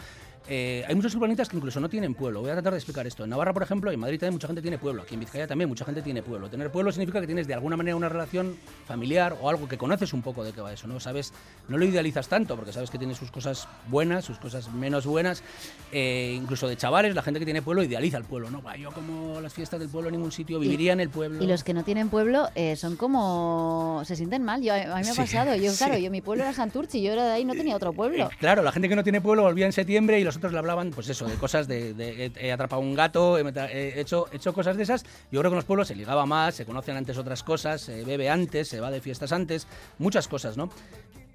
Eh, 0.48 0.86
hay 0.88 0.96
muchos 0.96 1.14
urbanitas 1.16 1.50
que 1.50 1.58
incluso 1.58 1.82
no 1.82 1.90
tienen 1.90 2.14
pueblo. 2.14 2.40
Voy 2.40 2.50
a 2.50 2.54
tratar 2.54 2.72
de 2.72 2.80
explicar 2.80 3.06
esto. 3.06 3.26
En 3.26 3.30
Navarra, 3.30 3.54
por 3.54 3.62
ejemplo, 3.62 3.92
en 3.92 4.00
Madrid 4.00 4.18
también 4.18 4.36
mucha 4.36 4.48
gente 4.48 4.62
tiene 4.62 4.78
pueblo. 4.78 5.02
Aquí 5.02 5.16
en 5.16 5.20
Vizcaya 5.20 5.48
también 5.48 5.68
mucha 5.68 5.84
gente 5.84 6.02
tiene 6.02 6.24
pueblo. 6.24 6.50
Tener 6.50 6.72
pueblo 6.72 6.90
significa 6.94 7.20
que 7.20 7.28
tienes 7.28 7.46
de 7.46 7.54
alguna 7.54 7.76
manera 7.76 7.98
una 7.98 8.08
relación 8.08 8.56
familiar 8.86 9.38
o 9.42 9.50
algo 9.50 9.68
que 9.68 9.78
conoces 9.78 10.14
un 10.14 10.22
poco 10.22 10.46
de 10.46 10.54
qué 10.54 10.62
va 10.62 10.72
eso, 10.72 10.88
¿no? 10.88 11.02
Sabes, 11.02 11.34
no 11.68 11.78
lo 11.78 11.84
idealizas 11.84 12.30
tanto 12.30 12.56
porque 12.56 12.72
sabes 12.72 12.90
que 12.90 12.98
tiene 12.98 13.16
sus 13.16 13.32
cosas 13.32 13.68
buenas, 13.90 14.24
sus 14.24 14.38
cosas 14.38 14.72
menos 14.72 15.06
buenas. 15.06 15.44
Eh, 15.92 16.34
incluso 16.38 16.70
de 16.70 16.78
chavales, 16.78 17.14
la 17.14 17.22
gente 17.22 17.42
que 17.42 17.46
tiene 17.46 17.62
pueblo 17.62 17.84
idealiza 17.84 18.18
el 18.18 18.24
pueblo, 18.24 18.50
¿no? 18.50 18.64
Yo 18.78 18.92
como 18.92 19.42
las 19.42 19.57
fiestas 19.58 19.80
del 19.80 19.90
pueblo 19.90 20.10
en 20.10 20.16
ningún 20.16 20.32
sitio, 20.32 20.60
viviría 20.60 20.94
en 20.94 21.00
el 21.00 21.10
pueblo. 21.10 21.44
Y 21.44 21.48
los 21.48 21.64
que 21.64 21.74
no 21.74 21.84
tienen 21.84 22.10
pueblo 22.10 22.48
eh, 22.56 22.76
son 22.76 22.96
como... 22.96 24.04
se 24.06 24.16
sienten 24.16 24.44
mal. 24.44 24.62
Yo, 24.62 24.74
a 24.74 24.78
mí 24.78 25.04
me 25.04 25.10
ha 25.10 25.16
pasado. 25.16 25.56
Yo, 25.56 25.74
claro, 25.74 25.98
yo 25.98 26.12
mi 26.12 26.22
pueblo 26.22 26.44
era 26.44 26.54
Santurchi, 26.54 27.02
yo 27.02 27.12
era 27.12 27.26
de 27.26 27.32
ahí, 27.32 27.44
no 27.44 27.54
tenía 27.54 27.76
otro 27.76 27.92
pueblo. 27.92 28.28
Eh, 28.28 28.38
claro, 28.40 28.62
la 28.62 28.72
gente 28.72 28.88
que 28.88 28.96
no 28.96 29.04
tiene 29.04 29.20
pueblo 29.20 29.42
volvía 29.42 29.66
en 29.66 29.74
septiembre 29.74 30.20
y 30.20 30.24
los 30.24 30.38
otros 30.38 30.54
le 30.54 30.60
hablaban, 30.60 30.92
pues 30.92 31.10
eso, 31.10 31.26
de 31.26 31.36
cosas 31.36 31.68
de... 31.68 32.32
he 32.40 32.52
atrapado 32.52 32.82
un 32.82 32.94
gato, 32.94 33.38
he, 33.38 34.00
hecho, 34.00 34.28
hecho 34.32 34.54
cosas 34.54 34.78
de 34.78 34.84
esas. 34.84 35.04
Yo 35.32 35.40
creo 35.40 35.52
que 35.52 35.56
en 35.56 35.56
los 35.56 35.66
pueblos 35.66 35.88
se 35.88 35.96
ligaba 35.96 36.26
más, 36.26 36.56
se 36.56 36.66
conocen 36.66 36.96
antes 36.96 37.18
otras 37.18 37.44
cosas, 37.44 37.82
se 37.82 38.06
bebe 38.06 38.30
antes, 38.30 38.68
se 38.70 38.80
va 38.80 38.92
de 38.92 39.02
fiestas 39.02 39.32
antes, 39.32 39.68
muchas 39.98 40.28
cosas, 40.28 40.56
¿no? 40.56 40.70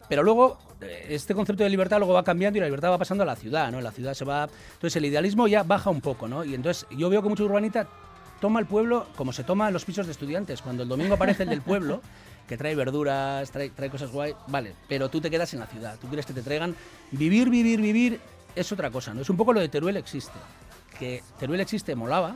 Pero 0.08 0.22
luego, 0.22 0.58
eh, 0.82 1.06
este 1.10 1.34
concepto 1.34 1.64
de 1.64 1.70
libertad 1.70 1.96
luego 1.98 2.12
va 2.12 2.22
cambiando 2.22 2.58
y 2.58 2.60
la 2.60 2.66
libertad 2.66 2.90
va 2.90 2.98
pasando 2.98 3.22
a 3.22 3.26
la 3.26 3.34
ciudad, 3.34 3.70
¿no? 3.72 3.80
La 3.80 3.92
ciudad 3.92 4.14
se 4.14 4.26
va... 4.26 4.48
Entonces 4.74 4.96
el 4.96 5.06
idealismo 5.06 5.48
ya 5.48 5.62
baja 5.62 5.88
un 5.88 6.02
poco, 6.02 6.28
¿no? 6.28 6.44
Y 6.44 6.54
entonces 6.54 6.86
yo 6.90 7.08
veo 7.08 7.22
que 7.22 7.30
mucho 7.30 7.44
urbanita 7.44 7.88
toma 8.42 8.58
el 8.58 8.66
pueblo 8.66 9.06
como 9.14 9.32
se 9.32 9.44
toma 9.44 9.70
los 9.70 9.84
pisos 9.84 10.04
de 10.06 10.12
estudiantes. 10.12 10.62
Cuando 10.62 10.82
el 10.82 10.88
domingo 10.88 11.14
aparece 11.14 11.44
el 11.44 11.48
del 11.48 11.62
pueblo, 11.62 12.02
que 12.48 12.56
trae 12.56 12.74
verduras, 12.74 13.48
trae, 13.52 13.70
trae 13.70 13.88
cosas 13.88 14.10
guay, 14.10 14.34
vale, 14.48 14.74
pero 14.88 15.08
tú 15.08 15.20
te 15.20 15.30
quedas 15.30 15.54
en 15.54 15.60
la 15.60 15.66
ciudad, 15.66 15.96
tú 16.00 16.08
quieres 16.08 16.26
que 16.26 16.32
te 16.32 16.42
traigan. 16.42 16.74
Vivir, 17.12 17.48
vivir, 17.48 17.80
vivir 17.80 18.20
es 18.56 18.72
otra 18.72 18.90
cosa, 18.90 19.14
¿no? 19.14 19.20
Es 19.22 19.30
un 19.30 19.36
poco 19.36 19.52
lo 19.52 19.60
de 19.60 19.68
Teruel 19.68 19.96
existe. 19.96 20.36
Que 20.98 21.22
Teruel 21.38 21.60
existe 21.60 21.94
molaba 21.94 22.34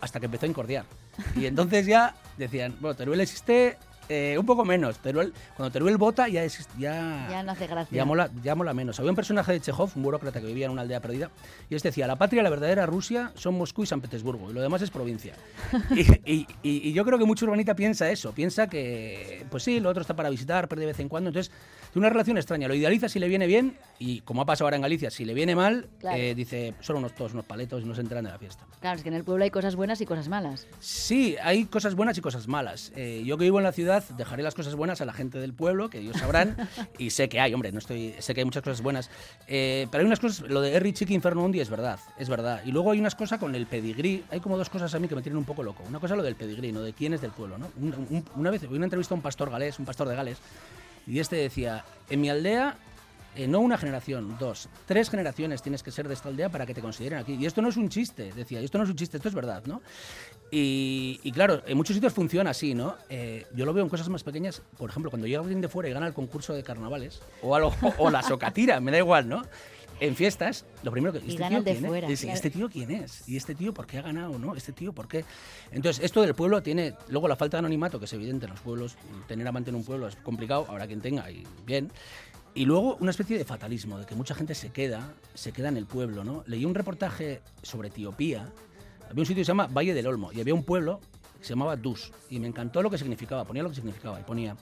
hasta 0.00 0.20
que 0.20 0.26
empezó 0.26 0.46
a 0.46 0.48
incordiar. 0.48 0.84
Y 1.34 1.46
entonces 1.46 1.84
ya 1.84 2.14
decían, 2.38 2.76
bueno, 2.80 2.94
Teruel 2.94 3.20
existe 3.20 3.76
eh, 4.10 4.36
un 4.36 4.44
poco 4.44 4.64
menos. 4.64 4.98
Teruel, 4.98 5.32
cuando 5.56 5.72
Teruel 5.72 5.96
vota 5.96 6.26
ya, 6.26 6.42
es, 6.42 6.68
ya, 6.76 7.28
ya 7.30 7.42
no 7.44 7.52
hace 7.52 7.68
gracia. 7.68 7.96
Ya 7.96 8.04
mola, 8.04 8.28
ya 8.42 8.56
mola 8.56 8.74
menos. 8.74 8.98
Había 8.98 9.12
un 9.12 9.16
personaje 9.16 9.52
de 9.52 9.60
Chekhov, 9.60 9.92
un 9.94 10.02
burócrata 10.02 10.40
que 10.40 10.46
vivía 10.46 10.66
en 10.66 10.72
una 10.72 10.82
aldea 10.82 11.00
perdida, 11.00 11.30
y 11.68 11.76
este 11.76 11.88
decía, 11.88 12.06
la 12.08 12.16
patria, 12.16 12.42
la 12.42 12.50
verdadera 12.50 12.86
Rusia, 12.86 13.32
son 13.36 13.56
Moscú 13.56 13.84
y 13.84 13.86
San 13.86 14.00
Petersburgo, 14.00 14.50
y 14.50 14.52
lo 14.52 14.62
demás 14.62 14.82
es 14.82 14.90
provincia. 14.90 15.34
y, 16.26 16.46
y, 16.62 16.92
yo 16.92 17.04
creo 17.04 17.18
que 17.18 17.24
mucho 17.24 17.46
urbanita 17.46 17.74
piensa 17.74 18.10
eso, 18.10 18.32
piensa 18.32 18.66
que, 18.66 19.46
pues 19.48 19.62
sí, 19.62 19.78
lo 19.78 19.88
otro 19.90 20.00
está 20.00 20.14
para 20.14 20.28
visitar, 20.28 20.66
pero 20.66 20.80
de 20.80 20.86
vez 20.86 20.98
en 20.98 21.08
cuando, 21.08 21.30
entonces, 21.30 21.52
tiene 21.92 22.06
una 22.06 22.10
relación 22.10 22.36
extraña. 22.36 22.68
Lo 22.68 22.74
idealiza 22.74 23.08
si 23.08 23.18
le 23.20 23.28
viene 23.28 23.46
bien, 23.46 23.76
y 23.98 24.20
como 24.22 24.42
ha 24.42 24.44
pasado 24.44 24.66
ahora 24.66 24.76
en 24.76 24.82
Galicia, 24.82 25.10
si 25.10 25.24
le 25.24 25.34
viene 25.34 25.54
mal, 25.54 25.88
eh, 26.14 26.34
dice, 26.34 26.74
son 26.80 26.96
unos 26.96 27.14
todos 27.14 27.32
unos 27.32 27.44
paletos 27.44 27.82
y 27.82 27.86
no 27.86 27.94
se 27.94 28.00
enteran 28.00 28.24
de 28.24 28.30
la 28.30 28.38
fiesta. 28.38 28.66
Claro, 28.80 28.96
es 28.96 29.02
que 29.02 29.08
en 29.08 29.14
el 29.14 29.24
pueblo 29.24 29.44
hay 29.44 29.50
cosas 29.50 29.76
buenas 29.76 30.00
y 30.00 30.06
cosas 30.06 30.28
malas. 30.28 30.66
Sí, 30.78 31.36
hay 31.42 31.66
cosas 31.66 31.94
buenas 31.94 32.16
y 32.18 32.20
cosas 32.20 32.48
malas. 32.48 32.92
Eh, 32.96 33.22
yo 33.24 33.36
que 33.38 33.44
vivo 33.44 33.58
en 33.58 33.64
la 33.64 33.72
ciudad, 33.72 33.99
dejaré 34.16 34.42
las 34.42 34.54
cosas 34.54 34.74
buenas 34.74 35.00
a 35.00 35.04
la 35.04 35.12
gente 35.12 35.38
del 35.38 35.52
pueblo, 35.52 35.90
que 35.90 35.98
ellos 35.98 36.16
sabrán, 36.16 36.56
y 36.98 37.10
sé 37.10 37.28
que 37.28 37.40
hay, 37.40 37.54
hombre, 37.54 37.72
no 37.72 37.78
estoy, 37.78 38.14
sé 38.18 38.34
que 38.34 38.40
hay 38.40 38.44
muchas 38.44 38.62
cosas 38.62 38.82
buenas, 38.82 39.10
eh, 39.46 39.86
pero 39.90 40.02
hay 40.02 40.06
unas 40.06 40.20
cosas, 40.20 40.48
lo 40.48 40.60
de 40.60 40.76
Harry 40.76 40.92
Chiqui 40.92 41.14
Inferno 41.14 41.44
Undi 41.44 41.60
es 41.60 41.70
verdad, 41.70 41.98
es 42.18 42.28
verdad, 42.28 42.62
y 42.64 42.72
luego 42.72 42.90
hay 42.90 43.00
unas 43.00 43.14
cosas 43.14 43.38
con 43.38 43.54
el 43.54 43.66
pedigrí, 43.66 44.24
hay 44.30 44.40
como 44.40 44.56
dos 44.56 44.70
cosas 44.70 44.94
a 44.94 44.98
mí 44.98 45.08
que 45.08 45.14
me 45.14 45.22
tienen 45.22 45.38
un 45.38 45.44
poco 45.44 45.62
loco, 45.62 45.82
una 45.88 46.00
cosa 46.00 46.16
lo 46.16 46.22
del 46.22 46.36
pedigrí, 46.36 46.72
¿no? 46.72 46.82
De 46.82 46.92
quién 46.92 47.14
es 47.14 47.20
del 47.20 47.30
pueblo, 47.32 47.58
¿no? 47.58 47.68
una 48.36 48.50
vez 48.50 48.62
una 48.64 48.84
entrevista 48.84 49.14
a 49.14 49.16
un 49.16 49.22
pastor 49.22 49.50
galés, 49.50 49.78
un 49.78 49.84
pastor 49.84 50.08
de 50.08 50.16
Gales, 50.16 50.38
y 51.06 51.18
este 51.18 51.36
decía, 51.36 51.84
en 52.08 52.20
mi 52.20 52.30
aldea 52.30 52.76
eh, 53.36 53.46
no 53.46 53.60
una 53.60 53.78
generación, 53.78 54.36
dos, 54.38 54.68
tres 54.86 55.08
generaciones 55.08 55.62
tienes 55.62 55.82
que 55.82 55.90
ser 55.90 56.08
de 56.08 56.14
esta 56.14 56.28
aldea 56.28 56.48
para 56.48 56.66
que 56.66 56.74
te 56.74 56.80
consideren 56.80 57.18
aquí. 57.18 57.34
Y 57.34 57.46
esto 57.46 57.62
no 57.62 57.68
es 57.68 57.76
un 57.76 57.88
chiste, 57.88 58.32
decía, 58.34 58.60
esto 58.60 58.78
no 58.78 58.84
es 58.84 58.90
un 58.90 58.96
chiste, 58.96 59.18
esto 59.18 59.28
es 59.28 59.34
verdad, 59.34 59.62
¿no? 59.66 59.82
Y, 60.52 61.30
claro, 61.32 61.62
en 61.64 61.76
muchos 61.76 61.94
sitios 61.94 62.12
funciona 62.12 62.50
así, 62.50 62.74
¿no? 62.74 62.96
Eh, 63.08 63.46
yo 63.54 63.64
lo 63.64 63.72
veo 63.72 63.84
en 63.84 63.88
cosas 63.88 64.08
más 64.08 64.24
pequeñas, 64.24 64.62
por 64.76 64.90
ejemplo, 64.90 65.10
cuando 65.10 65.28
llega 65.28 65.40
alguien 65.40 65.60
de 65.60 65.68
fuera 65.68 65.88
y 65.88 65.92
gana 65.92 66.08
el 66.08 66.12
concurso 66.12 66.54
de 66.54 66.64
carnavales, 66.64 67.22
o, 67.40 67.54
algo, 67.54 67.72
o 67.98 68.10
la 68.10 68.22
socatira, 68.22 68.80
me 68.80 68.90
da 68.90 68.98
igual, 68.98 69.28
¿no? 69.28 69.42
En 70.00 70.16
fiestas, 70.16 70.64
lo 70.82 70.90
primero 70.90 71.12
que... 71.12 71.18
¿Este 71.18 71.36
tío 71.36 71.62
quién 71.62 72.10
es? 72.10 72.24
¿Este 72.24 72.50
tío 72.50 72.70
quién 72.70 72.90
es? 72.90 73.28
¿Y 73.28 73.36
este 73.36 73.54
tío 73.54 73.74
por 73.74 73.86
qué 73.86 73.98
ha 73.98 74.02
ganado, 74.02 74.38
no? 74.38 74.56
¿Este 74.56 74.72
tío 74.72 74.94
por 74.94 75.06
qué? 75.06 75.26
Entonces, 75.72 76.02
esto 76.02 76.22
del 76.22 76.34
pueblo 76.34 76.62
tiene... 76.62 76.94
Luego 77.08 77.28
la 77.28 77.36
falta 77.36 77.58
de 77.58 77.60
anonimato, 77.60 77.98
que 77.98 78.06
es 78.06 78.12
evidente 78.14 78.46
en 78.46 78.52
los 78.52 78.60
pueblos, 78.60 78.96
tener 79.28 79.46
amante 79.46 79.68
en 79.68 79.76
un 79.76 79.84
pueblo 79.84 80.08
es 80.08 80.16
complicado, 80.16 80.64
ahora 80.68 80.86
quien 80.86 81.02
tenga, 81.02 81.30
y 81.30 81.46
bien. 81.66 81.92
Y 82.54 82.64
luego 82.64 82.96
una 82.96 83.10
especie 83.10 83.36
de 83.36 83.44
fatalismo, 83.44 83.98
de 83.98 84.06
que 84.06 84.14
mucha 84.14 84.34
gente 84.34 84.54
se 84.54 84.70
queda, 84.70 85.12
se 85.34 85.52
queda 85.52 85.68
en 85.68 85.76
el 85.76 85.86
pueblo, 85.86 86.24
¿no? 86.24 86.44
Leí 86.46 86.64
un 86.64 86.74
reportaje 86.74 87.42
sobre 87.62 87.88
Etiopía, 87.88 88.50
había 89.08 89.20
un 89.20 89.26
sitio 89.26 89.42
que 89.42 89.44
se 89.44 89.50
llama 89.50 89.66
Valle 89.66 89.92
del 89.92 90.06
Olmo, 90.06 90.32
y 90.32 90.40
había 90.40 90.54
un 90.54 90.64
pueblo 90.64 91.00
que 91.38 91.44
se 91.44 91.50
llamaba 91.50 91.76
Dus, 91.76 92.10
y 92.30 92.40
me 92.40 92.48
encantó 92.48 92.82
lo 92.82 92.90
que 92.90 92.96
significaba, 92.96 93.44
ponía 93.44 93.62
lo 93.62 93.68
que 93.68 93.76
significaba, 93.76 94.18
y 94.18 94.24
ponía, 94.24 94.56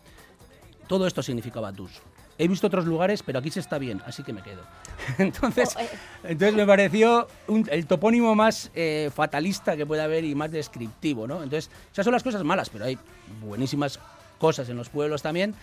todo 0.88 1.06
esto 1.06 1.22
significaba 1.22 1.70
Dus. 1.70 2.02
He 2.38 2.46
visto 2.48 2.68
otros 2.68 2.86
lugares, 2.86 3.22
pero 3.22 3.40
aquí 3.40 3.50
se 3.50 3.60
está 3.60 3.78
bien, 3.78 4.00
así 4.06 4.22
que 4.22 4.32
me 4.32 4.42
quedo. 4.42 4.62
entonces, 5.18 5.74
oh, 5.76 5.80
eh. 5.80 5.88
entonces 6.24 6.54
me 6.54 6.66
pareció 6.66 7.26
el 7.70 7.86
topónimo 7.86 8.34
más 8.34 8.70
eh, 8.74 9.10
fatalista 9.14 9.76
que 9.76 9.84
puede 9.84 10.02
haber 10.02 10.24
y 10.24 10.34
más 10.34 10.50
descriptivo, 10.50 11.26
¿no? 11.26 11.42
Entonces, 11.42 11.70
esas 11.92 12.04
son 12.04 12.12
las 12.12 12.22
cosas 12.22 12.44
malas, 12.44 12.70
pero 12.70 12.84
hay 12.84 12.98
buenísimas 13.40 13.98
cosas 14.38 14.68
en 14.68 14.76
los 14.76 14.88
pueblos 14.88 15.20
también 15.20 15.54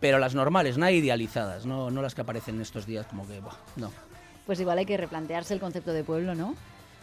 pero 0.00 0.18
las 0.18 0.34
normales, 0.34 0.78
nada 0.78 0.92
idealizadas, 0.92 1.66
no, 1.66 1.90
no 1.90 2.02
las 2.02 2.14
que 2.14 2.22
aparecen 2.22 2.60
estos 2.60 2.86
días 2.86 3.06
como 3.06 3.26
que, 3.28 3.40
no. 3.76 3.92
Pues 4.46 4.58
igual 4.58 4.78
hay 4.78 4.86
que 4.86 4.96
replantearse 4.96 5.54
el 5.54 5.60
concepto 5.60 5.92
de 5.92 6.02
pueblo, 6.02 6.34
¿no? 6.34 6.56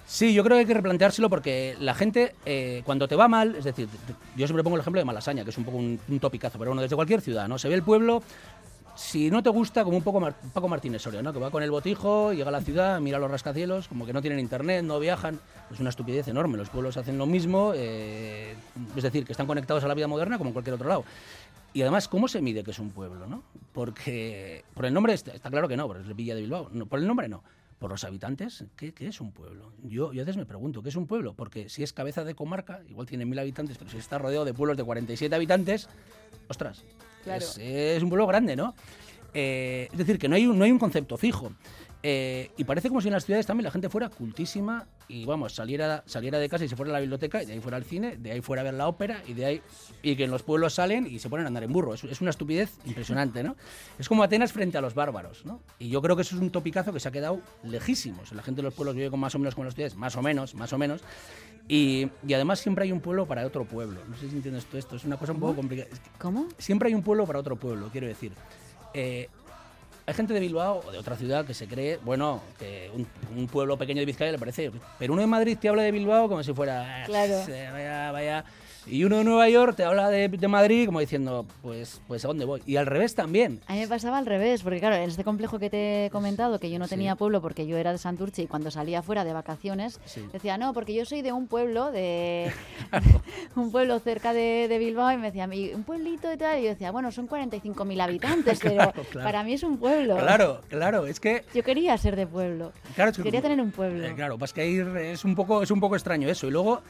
Sí, 0.07 0.33
yo 0.33 0.43
creo 0.43 0.55
que 0.55 0.61
hay 0.61 0.65
que 0.65 0.73
replanteárselo 0.73 1.29
porque 1.29 1.75
la 1.79 1.93
gente, 1.93 2.33
eh, 2.45 2.81
cuando 2.85 3.07
te 3.07 3.15
va 3.15 3.27
mal, 3.27 3.55
es 3.55 3.65
decir, 3.65 3.87
yo 4.35 4.47
siempre 4.47 4.63
pongo 4.63 4.77
el 4.77 4.81
ejemplo 4.81 4.99
de 4.99 5.05
Malasaña, 5.05 5.43
que 5.43 5.49
es 5.49 5.57
un 5.57 5.65
poco 5.65 5.77
un, 5.77 5.99
topicazo, 6.19 6.57
pero 6.57 6.71
bueno, 6.71 6.81
desde 6.81 6.95
cualquier 6.95 7.21
ciudad, 7.21 7.47
¿no? 7.47 7.59
Se 7.59 7.67
ve 7.67 7.75
el 7.75 7.83
pueblo, 7.83 8.23
si 8.97 9.29
no 9.29 9.43
te 9.43 9.49
gusta, 9.49 9.83
como 9.83 9.95
un 9.95 10.01
poco 10.01 10.19
Paco 10.53 10.67
Martínez 10.67 11.03
Soria, 11.03 11.21
¿no? 11.21 11.31
Que 11.31 11.37
va 11.37 11.51
con 11.51 11.61
el 11.61 11.69
botijo, 11.69 12.33
llega 12.33 12.49
a 12.49 12.51
la 12.51 12.61
ciudad, 12.61 12.99
mira 12.99 13.19
los 13.19 13.29
rascacielos, 13.29 13.87
como 13.87 14.07
que 14.07 14.11
no 14.11 14.21
tienen 14.21 14.39
internet, 14.39 14.83
no 14.83 14.99
viajan. 14.99 15.39
Es 15.71 15.79
una 15.79 15.91
estupidez 15.91 16.27
enorme. 16.27 16.57
Los 16.57 16.69
pueblos 16.69 16.97
hacen 16.97 17.19
lo 17.19 17.27
mismo, 17.27 17.73
eh, 17.75 18.55
es 18.95 19.03
decir, 19.03 19.23
que 19.23 19.33
están 19.33 19.45
conectados 19.45 19.83
a 19.83 19.87
la 19.87 19.93
vida 19.93 20.07
moderna 20.07 20.39
como 20.39 20.49
en 20.49 20.53
cualquier 20.53 20.73
otro 20.73 20.89
lado. 20.89 21.05
Y 21.73 21.83
además, 21.83 22.07
¿cómo 22.07 22.27
se 22.27 22.41
mide 22.41 22.63
que 22.63 22.71
es 22.71 22.79
un 22.79 22.89
pueblo? 22.89 23.27
¿no? 23.27 23.43
Porque 23.71 24.65
por 24.73 24.87
el 24.87 24.93
nombre 24.95 25.13
está, 25.13 25.37
claro 25.51 25.67
que 25.67 25.77
no, 25.77 25.85
por 25.85 26.01
Villa 26.15 26.33
de 26.33 26.41
Bilbao. 26.41 26.69
No, 26.71 26.87
por 26.87 26.97
el 26.97 27.05
nombre 27.05 27.29
no. 27.29 27.43
Por 27.77 27.91
los 27.91 28.03
habitantes, 28.03 28.65
¿qué, 28.75 28.91
es 28.97 29.21
un 29.21 29.31
pueblo? 29.31 29.73
Yo, 29.83 30.11
yo 30.11 30.23
a 30.23 30.25
veces 30.25 30.37
me 30.37 30.47
pregunto, 30.47 30.81
¿qué 30.81 30.89
es 30.89 30.95
un 30.95 31.05
pueblo? 31.05 31.35
Porque 31.35 31.69
si 31.69 31.83
es 31.83 31.93
cabeza 31.93 32.23
de 32.23 32.33
comarca, 32.33 32.81
igual 32.89 33.05
tiene 33.05 33.25
mil 33.25 33.37
habitantes, 33.37 33.77
pero 33.77 33.91
si 33.91 33.97
está 33.97 34.17
rodeado 34.17 34.45
de 34.45 34.55
pueblos 34.55 34.75
de 34.75 34.83
47 34.83 35.35
habitantes, 35.35 35.87
ostras, 36.47 36.83
es, 37.35 38.03
un 38.03 38.09
pueblo 38.09 38.27
grande, 38.27 38.55
¿no? 38.55 38.75
Eh, 39.33 39.89
es 39.91 39.97
decir, 39.97 40.17
que 40.17 40.27
no 40.27 40.35
hay, 40.35 40.45
no 40.45 40.63
hay 40.63 40.71
un 40.71 40.79
concepto 40.79 41.17
fijo. 41.17 41.51
Eh, 42.03 42.51
y 42.57 42.63
parece 42.63 42.89
como 42.89 43.01
si 43.01 43.07
en 43.07 43.13
las 43.13 43.25
ciudades 43.25 43.45
también 43.45 43.65
la 43.65 43.71
gente 43.71 43.89
fuera 43.89 44.09
cultísima 44.09 44.87
y 45.07 45.25
vamos, 45.25 45.55
saliera, 45.55 46.03
saliera 46.05 46.37
de 46.37 46.47
casa 46.47 46.65
y 46.65 46.67
se 46.67 46.75
fuera 46.75 46.91
a 46.91 46.93
la 46.93 46.99
biblioteca, 46.99 47.41
y 47.41 47.45
de 47.45 47.53
ahí 47.53 47.59
fuera 47.59 47.77
al 47.77 47.85
cine, 47.85 48.17
de 48.17 48.31
ahí 48.31 48.41
fuera 48.41 48.61
a 48.61 48.65
ver 48.65 48.73
la 48.75 48.87
ópera 48.87 49.23
y 49.25 49.33
de 49.33 49.45
ahí 49.45 49.61
y 50.01 50.15
que 50.15 50.25
en 50.25 50.31
los 50.31 50.43
pueblos 50.43 50.73
salen 50.73 51.07
y 51.07 51.19
se 51.19 51.29
ponen 51.29 51.45
a 51.45 51.47
andar 51.47 51.63
en 51.63 51.73
burro. 51.73 51.93
Es, 51.93 52.03
es 52.03 52.21
una 52.21 52.29
estupidez 52.29 52.77
impresionante, 52.85 53.41
¿no? 53.43 53.55
Es 53.97 54.07
como 54.07 54.23
Atenas 54.23 54.53
frente 54.53 54.77
a 54.77 54.81
los 54.81 54.93
bárbaros, 54.93 55.45
¿no? 55.45 55.61
Y 55.79 55.89
yo 55.89 56.01
creo 56.01 56.15
que 56.15 56.21
eso 56.21 56.35
es 56.35 56.41
un 56.41 56.51
topicazo 56.51 56.93
que 56.93 56.99
se 56.99 57.07
ha 57.07 57.11
quedado 57.11 57.41
lejísimos. 57.63 58.31
La 58.33 58.43
gente 58.43 58.59
de 58.59 58.63
los 58.63 58.73
pueblos 58.73 58.95
vive 58.95 59.09
con 59.09 59.19
más 59.19 59.33
o 59.35 59.39
menos 59.39 59.55
como 59.55 59.65
las 59.65 59.73
ciudades, 59.73 59.95
más 59.95 60.15
o 60.15 60.21
menos, 60.21 60.53
más 60.55 60.71
o 60.73 60.77
menos. 60.77 61.01
Y, 61.67 62.09
y 62.25 62.33
además 62.33 62.59
siempre 62.59 62.85
hay 62.85 62.91
un 62.91 63.01
pueblo 63.01 63.25
para 63.25 63.45
otro 63.45 63.65
pueblo. 63.65 64.01
No 64.07 64.15
sé 64.17 64.29
si 64.29 64.35
entiendes 64.35 64.65
tú 64.65 64.77
esto, 64.77 64.95
es 64.95 65.03
una 65.03 65.17
cosa 65.17 65.33
un 65.33 65.39
poco 65.39 65.55
complicada. 65.55 65.89
¿Cómo? 66.19 66.47
siempre 66.57 66.89
hay 66.89 66.93
un 66.93 67.03
pueblo 67.03 67.25
para 67.25 67.39
otro 67.39 67.55
pueblo, 67.55 67.89
quiero 67.91 68.07
decir. 68.07 68.31
Eh, 68.93 69.29
hay 70.07 70.13
gente 70.13 70.33
de 70.33 70.39
Bilbao 70.39 70.81
o 70.87 70.91
de 70.91 70.97
otra 70.97 71.17
ciudad 71.17 71.45
que 71.45 71.53
se 71.53 71.67
cree, 71.67 71.97
bueno, 71.97 72.41
que 72.57 72.89
un, 72.95 73.05
un 73.37 73.47
pueblo 73.47 73.77
pequeño 73.77 73.99
de 73.99 74.05
Vizcaya 74.05 74.31
le 74.31 74.39
parece. 74.39 74.71
Pero 74.97 75.11
uno 75.11 75.21
de 75.21 75.27
Madrid 75.27 75.57
te 75.59 75.67
habla 75.67 75.83
de 75.83 75.91
Bilbao 75.91 76.29
como 76.29 76.41
si 76.43 76.53
fuera. 76.53 77.03
"Ah, 77.03 77.05
Claro. 77.05 77.33
eh, 77.49 77.69
Vaya, 77.71 78.11
vaya. 78.13 78.45
Y 78.89 79.03
uno 79.03 79.17
de 79.17 79.23
Nueva 79.23 79.49
York 79.49 79.75
te 79.75 79.83
habla 79.83 80.09
de, 80.09 80.29
de 80.29 80.47
Madrid 80.47 80.85
como 80.85 80.99
diciendo, 80.99 81.45
pues, 81.61 82.01
pues 82.07 82.23
a 82.25 82.29
dónde 82.29 82.45
voy. 82.45 82.61
Y 82.65 82.77
al 82.77 82.85
revés 82.85 83.15
también. 83.15 83.59
A 83.67 83.73
mí 83.73 83.79
me 83.79 83.87
pasaba 83.87 84.17
al 84.17 84.25
revés, 84.25 84.63
porque 84.63 84.79
claro, 84.79 84.95
en 84.95 85.09
este 85.09 85.23
complejo 85.23 85.59
que 85.59 85.69
te 85.69 86.05
he 86.05 86.09
comentado, 86.09 86.59
que 86.59 86.69
yo 86.69 86.79
no 86.79 86.85
Sí. 86.85 86.91
tenía 86.91 87.15
pueblo 87.15 87.41
porque 87.41 87.67
yo 87.67 87.77
era 87.77 87.91
de 87.91 87.97
Santurce 87.97 88.43
y 88.43 88.47
cuando 88.47 88.71
salía 88.71 89.01
fuera 89.01 89.23
de 89.25 89.33
vacaciones, 89.33 89.99
Sí. 90.05 90.25
decía, 90.31 90.57
no, 90.57 90.73
porque 90.73 90.93
yo 90.93 91.05
soy 91.05 91.21
de 91.21 91.31
un 91.33 91.47
pueblo, 91.47 91.91
de 91.91 92.51
un 93.55 93.71
pueblo 93.71 93.99
cerca 93.99 94.33
de, 94.33 94.67
de 94.67 94.77
Bilbao, 94.77 95.11
y 95.11 95.17
me 95.17 95.27
decía, 95.27 95.47
"Mi- 95.47 95.73
un 95.73 95.83
pueblito 95.83 96.31
y 96.31 96.37
tal, 96.37 96.59
y 96.59 96.63
yo 96.63 96.69
decía, 96.69 96.91
bueno, 96.91 97.11
son 97.11 97.27
45.000 97.27 97.99
habitantes, 98.01 98.59
pero 98.61 98.91
Claro, 99.11 99.25
para 99.25 99.43
mí 99.43 99.53
es 99.53 99.63
un 99.63 99.77
pueblo. 99.77 100.17
Claro, 100.17 100.61
claro, 100.69 101.05
es 101.07 101.19
que. 101.19 101.43
Yo 101.53 101.63
quería 101.63 101.97
ser 101.97 102.15
de 102.15 102.25
pueblo. 102.27 102.71
Claro, 102.95 103.11
es 103.11 103.17
que- 103.17 103.23
Quería 103.23 103.41
tener 103.41 103.59
un 103.59 103.71
pueblo. 103.71 104.05
Eh, 104.05 104.13
claro, 104.15 104.37
pues 104.37 104.53
que 104.53 104.61
ahí 104.61 104.77
es 105.11 105.25
un 105.25 105.35
poco, 105.35 105.61
es 105.61 105.71
un 105.71 105.79
poco 105.79 105.95
extraño 105.95 106.29
eso. 106.29 106.47
Y 106.47 106.51
luego, 106.51 106.81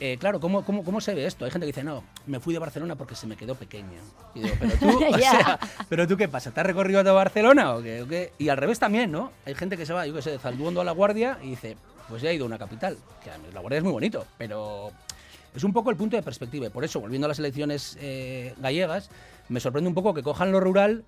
eh, 0.00 0.16
claro, 0.18 0.40
¿cómo, 0.40 0.64
cómo, 0.64 0.84
¿cómo 0.84 1.00
se 1.00 1.14
ve 1.14 1.26
esto? 1.26 1.44
Hay 1.44 1.50
gente 1.50 1.64
que 1.66 1.72
dice, 1.72 1.84
no, 1.84 2.02
me 2.26 2.40
fui 2.40 2.52
de 2.52 2.58
Barcelona 2.60 2.96
porque 2.96 3.14
se 3.14 3.26
me 3.26 3.36
quedó 3.36 3.54
pequeño. 3.54 4.00
Y 4.34 4.40
digo, 4.40 4.54
pero 4.58 4.72
tú, 4.76 5.04
o 5.14 5.18
Ya. 5.18 5.30
sea, 5.30 5.58
¿pero 5.88 6.06
tú 6.08 6.16
qué 6.16 6.28
pasa? 6.28 6.50
¿Te 6.50 6.60
has 6.60 6.66
recorrido 6.66 7.00
toda 7.02 7.12
Barcelona 7.14 7.74
o 7.74 7.82
qué, 7.82 8.02
o 8.02 8.08
qué? 8.08 8.32
Y 8.38 8.48
al 8.48 8.56
revés 8.56 8.78
también, 8.78 9.10
¿no? 9.12 9.32
Hay 9.46 9.54
gente 9.54 9.76
que 9.76 9.86
se 9.86 9.92
va, 9.92 10.06
yo 10.06 10.14
qué 10.14 10.22
sé, 10.22 10.30
de 10.30 10.38
Zalduondo 10.38 10.80
a 10.80 10.84
La 10.84 10.92
Guardia 10.92 11.38
y 11.42 11.50
dice, 11.50 11.76
pues 12.08 12.22
ya 12.22 12.30
he 12.30 12.34
ido 12.34 12.44
a 12.44 12.48
una 12.48 12.58
capital. 12.58 12.96
Que 13.22 13.30
a 13.30 13.38
mí 13.38 13.44
La 13.52 13.60
Guardia 13.60 13.78
es 13.78 13.84
muy 13.84 13.92
bonito, 13.92 14.26
pero 14.38 14.90
es 15.54 15.62
un 15.64 15.72
poco 15.72 15.90
el 15.90 15.96
punto 15.96 16.16
de 16.16 16.22
perspectiva. 16.22 16.66
Y 16.66 16.70
por 16.70 16.84
eso, 16.84 17.00
volviendo 17.00 17.26
a 17.26 17.28
las 17.28 17.38
elecciones 17.38 17.96
eh, 18.00 18.54
gallegas, 18.58 19.10
me 19.48 19.60
sorprende 19.60 19.88
un 19.88 19.94
poco 19.94 20.12
que 20.14 20.22
cojan 20.22 20.50
lo 20.52 20.60
rural 20.60 21.04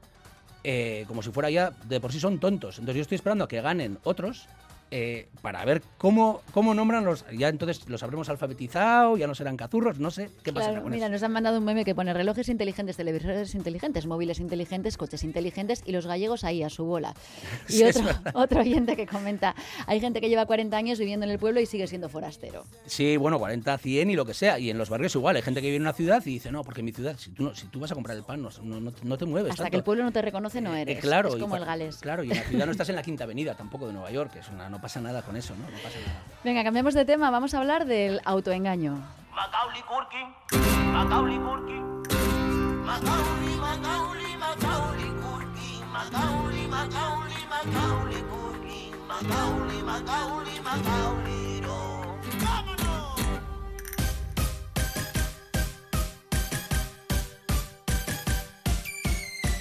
eh, 0.64 1.04
como 1.06 1.22
si 1.22 1.30
fuera 1.30 1.48
ya, 1.50 1.70
de 1.84 2.00
por 2.00 2.12
sí 2.12 2.18
son 2.20 2.38
tontos. 2.40 2.78
Entonces 2.78 2.96
yo 2.96 3.02
estoy 3.02 3.14
esperando 3.16 3.44
a 3.44 3.48
que 3.48 3.60
ganen 3.60 3.98
otros 4.02 4.46
eh, 4.90 5.28
para 5.42 5.64
ver 5.64 5.82
cómo, 5.98 6.42
cómo 6.52 6.74
nombran 6.74 7.04
los... 7.04 7.24
Ya 7.36 7.48
entonces 7.48 7.88
los 7.88 8.02
habremos 8.02 8.28
alfabetizado, 8.28 9.16
ya 9.16 9.26
no 9.26 9.34
serán 9.34 9.56
cazurros, 9.56 9.98
no 9.98 10.10
sé 10.10 10.30
qué 10.42 10.52
pasará 10.52 10.74
Claro, 10.74 10.88
mira, 10.88 11.06
eso. 11.06 11.12
nos 11.12 11.22
han 11.22 11.32
mandado 11.32 11.58
un 11.58 11.64
meme 11.64 11.84
que 11.84 11.94
pone 11.94 12.12
relojes 12.14 12.48
inteligentes, 12.48 12.96
televisores 12.96 13.54
inteligentes, 13.54 14.06
móviles 14.06 14.38
inteligentes, 14.40 14.96
coches 14.96 15.24
inteligentes 15.24 15.82
y 15.84 15.92
los 15.92 16.06
gallegos 16.06 16.44
ahí 16.44 16.62
a 16.62 16.70
su 16.70 16.84
bola. 16.84 17.14
Y 17.68 17.72
Sí, 17.72 17.84
otro, 17.84 18.04
otro 18.34 18.60
oyente 18.60 18.96
que 18.96 19.06
comenta, 19.06 19.54
hay 19.86 20.00
gente 20.00 20.20
que 20.20 20.28
lleva 20.28 20.46
40 20.46 20.76
años 20.76 20.98
viviendo 20.98 21.26
en 21.26 21.32
el 21.32 21.38
pueblo 21.38 21.60
y 21.60 21.66
sigue 21.66 21.86
siendo 21.86 22.08
forastero. 22.08 22.64
Sí, 22.86 23.16
bueno, 23.16 23.38
40, 23.38 23.76
100 23.78 24.10
y 24.10 24.14
lo 24.14 24.24
que 24.24 24.34
sea. 24.34 24.58
Y 24.58 24.70
en 24.70 24.78
los 24.78 24.88
barrios 24.88 25.14
igual. 25.14 25.36
Hay 25.36 25.42
gente 25.42 25.60
que 25.60 25.66
vive 25.66 25.76
en 25.76 25.82
una 25.82 25.92
ciudad 25.92 26.22
y 26.24 26.30
dice, 26.30 26.50
no, 26.52 26.62
porque 26.64 26.80
en 26.80 26.86
mi 26.86 26.92
ciudad, 26.92 27.16
si 27.18 27.30
tú, 27.30 27.42
no, 27.44 27.54
si 27.54 27.66
tú 27.66 27.80
vas 27.80 27.90
a 27.90 27.94
comprar 27.94 28.16
el 28.16 28.22
pan, 28.22 28.40
no, 28.42 28.50
no, 28.62 29.18
te 29.18 29.24
mueves 29.26 29.50
Hasta 29.52 29.64
tanto". 29.64 29.70
que 29.72 29.76
el 29.78 29.82
pueblo 29.84 30.04
no 30.04 30.12
te 30.12 30.22
reconoce 30.22 30.60
no 30.60 30.74
Eh, 30.76 30.82
eres. 30.82 31.00
claro, 31.00 31.28
es 31.30 31.36
como 31.36 31.56
el 31.56 31.64
Gales. 31.64 31.96
Claro, 31.98 32.22
y 32.24 32.30
en 32.30 32.36
la 32.36 32.42
ciudad 32.44 32.66
no 32.66 32.72
estás 32.76 32.88
en 32.88 32.96
la 32.96 33.02
Quinta 33.02 33.24
Avenida 33.24 33.54
tampoco 33.54 33.86
de 33.86 33.92
Nueva 33.92 34.10
York, 34.10 34.32
que 34.32 34.38
es 34.40 34.48
una, 34.48 34.68
no 34.76 34.82
pasa 34.82 35.00
nada 35.00 35.22
con 35.22 35.34
eso, 35.36 35.54
¿no? 35.56 35.64
No 35.70 35.78
pasa 35.78 35.98
nada. 36.06 36.20
Venga, 36.44 36.62
cambiamos 36.62 36.92
de 36.92 37.04
tema, 37.06 37.30
vamos 37.30 37.54
a 37.54 37.58
hablar 37.58 37.86
del 37.86 38.20
autoengaño. 38.24 39.02
Macaulay 39.34 39.82
Culkin, 39.82 40.92
Macaulay 40.92 41.38
Culkin, 41.38 42.02
Macaulay, 42.84 43.56
Macaulay, 43.56 44.36
Macaulay 44.36 45.10
Culkin, 45.22 45.86
Macaulay, 45.92 46.68
Macaulay, 46.68 47.42
Macaulay 47.48 48.22
Culkin, 48.22 49.06
Macaulay, 49.08 49.82
Macaulay, 49.82 50.60
Macaulay, 50.60 51.60
no. 51.62 52.18
¡Vámonos! 52.44 53.20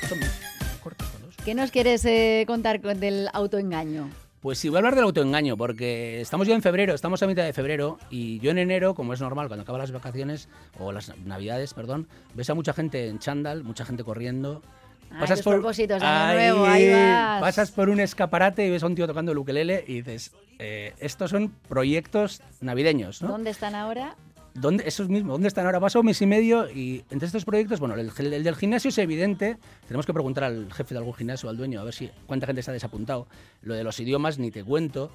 Esto 0.02 0.16
me- 0.16 0.22
me 0.22 0.80
corta 0.84 1.06
con 1.12 1.22
dos. 1.24 1.36
¿Qué 1.44 1.56
nos 1.56 1.72
quieres 1.72 2.06
eh, 2.06 2.44
contar 2.48 2.82
con- 2.82 3.00
del 3.00 3.30
autoengaño? 3.34 4.10
Pues 4.46 4.60
sí, 4.60 4.70
voy 4.70 4.76
a 4.76 4.80
hablar 4.82 4.94
del 4.94 5.06
autoengaño, 5.06 5.58
porque 5.58 6.22
estamos 6.22 6.48
ya 6.48 6.54
en 6.54 6.62
febrero, 6.62 6.94
estamos 6.94 7.24
a 7.24 7.26
mitad 7.26 7.44
de 7.44 7.52
febrero, 7.52 7.98
y 8.12 8.38
yo 8.42 8.52
en 8.52 8.60
enero, 8.60 8.94
como 8.94 9.12
es 9.12 9.20
normal, 9.20 9.48
cuando 9.48 9.64
acaban 9.64 9.82
las 9.82 9.92
vacaciones, 9.92 10.50
o 10.78 10.92
las 10.92 11.18
navidades, 11.26 11.74
perdón, 11.74 12.08
ves 12.36 12.48
a 12.52 12.54
mucha 12.54 12.72
gente 12.72 13.08
en 13.08 13.18
chándal, 13.18 13.64
mucha 13.64 13.86
gente 13.86 14.04
corriendo. 14.04 14.62
Ay, 15.10 15.28
tus 15.30 15.42
propósitos 15.42 16.00
de 16.00 16.06
año 16.06 16.34
nuevo, 16.36 16.66
ahí 16.66 16.92
vas. 16.92 17.42
Pasas 17.42 17.72
por 17.72 17.90
un 17.90 18.00
escaparate 18.00 18.68
y 18.68 18.70
ves 18.70 18.84
a 18.84 18.86
un 18.86 18.94
tío 18.94 19.08
tocando 19.08 19.32
el 19.32 19.40
ukelele 19.40 19.84
y 19.88 20.04
dices, 20.04 20.32
eh, 20.60 20.94
estos 21.00 21.32
son 21.32 21.50
proyectos 21.68 22.44
navideños, 22.62 23.24
¿no? 23.24 23.30
¿Dónde 23.30 23.50
están 23.50 23.74
ahora? 23.74 24.16
¿Dónde, 24.56 24.88
esos 24.88 25.10
mismos, 25.10 25.34
¿dónde 25.34 25.50
están 25.50 25.66
ahora? 25.66 25.82
Pasó 25.82 26.00
un 26.00 26.06
mes 26.06 26.22
y 26.22 26.26
medio 26.26 26.70
y 26.72 27.04
entre 27.10 27.26
estos 27.28 27.44
proyectos, 27.44 27.82
bueno, 27.82 27.96
el, 27.96 28.10
el 28.18 28.44
del 28.44 28.56
gimnasio 28.56 28.88
es 28.88 28.98
evidente. 28.98 29.58
Tenemos 29.86 30.06
que 30.06 30.14
preguntar 30.14 30.46
al 30.46 30.72
jefe 30.72 30.94
de 30.94 31.00
algún 31.00 31.14
gimnasio, 31.14 31.50
al 31.50 31.58
dueño, 31.58 31.82
a 31.82 31.84
ver 31.84 31.94
si 31.94 32.10
cuánta 32.26 32.46
gente 32.48 32.62
está 32.62 32.72
desapuntado. 32.72 33.28
Lo 33.64 33.74
de 33.74 33.84
los 33.84 34.00
idiomas 34.00 34.40
ni 34.40 34.52
te 34.52 34.64
cuento. 34.64 35.12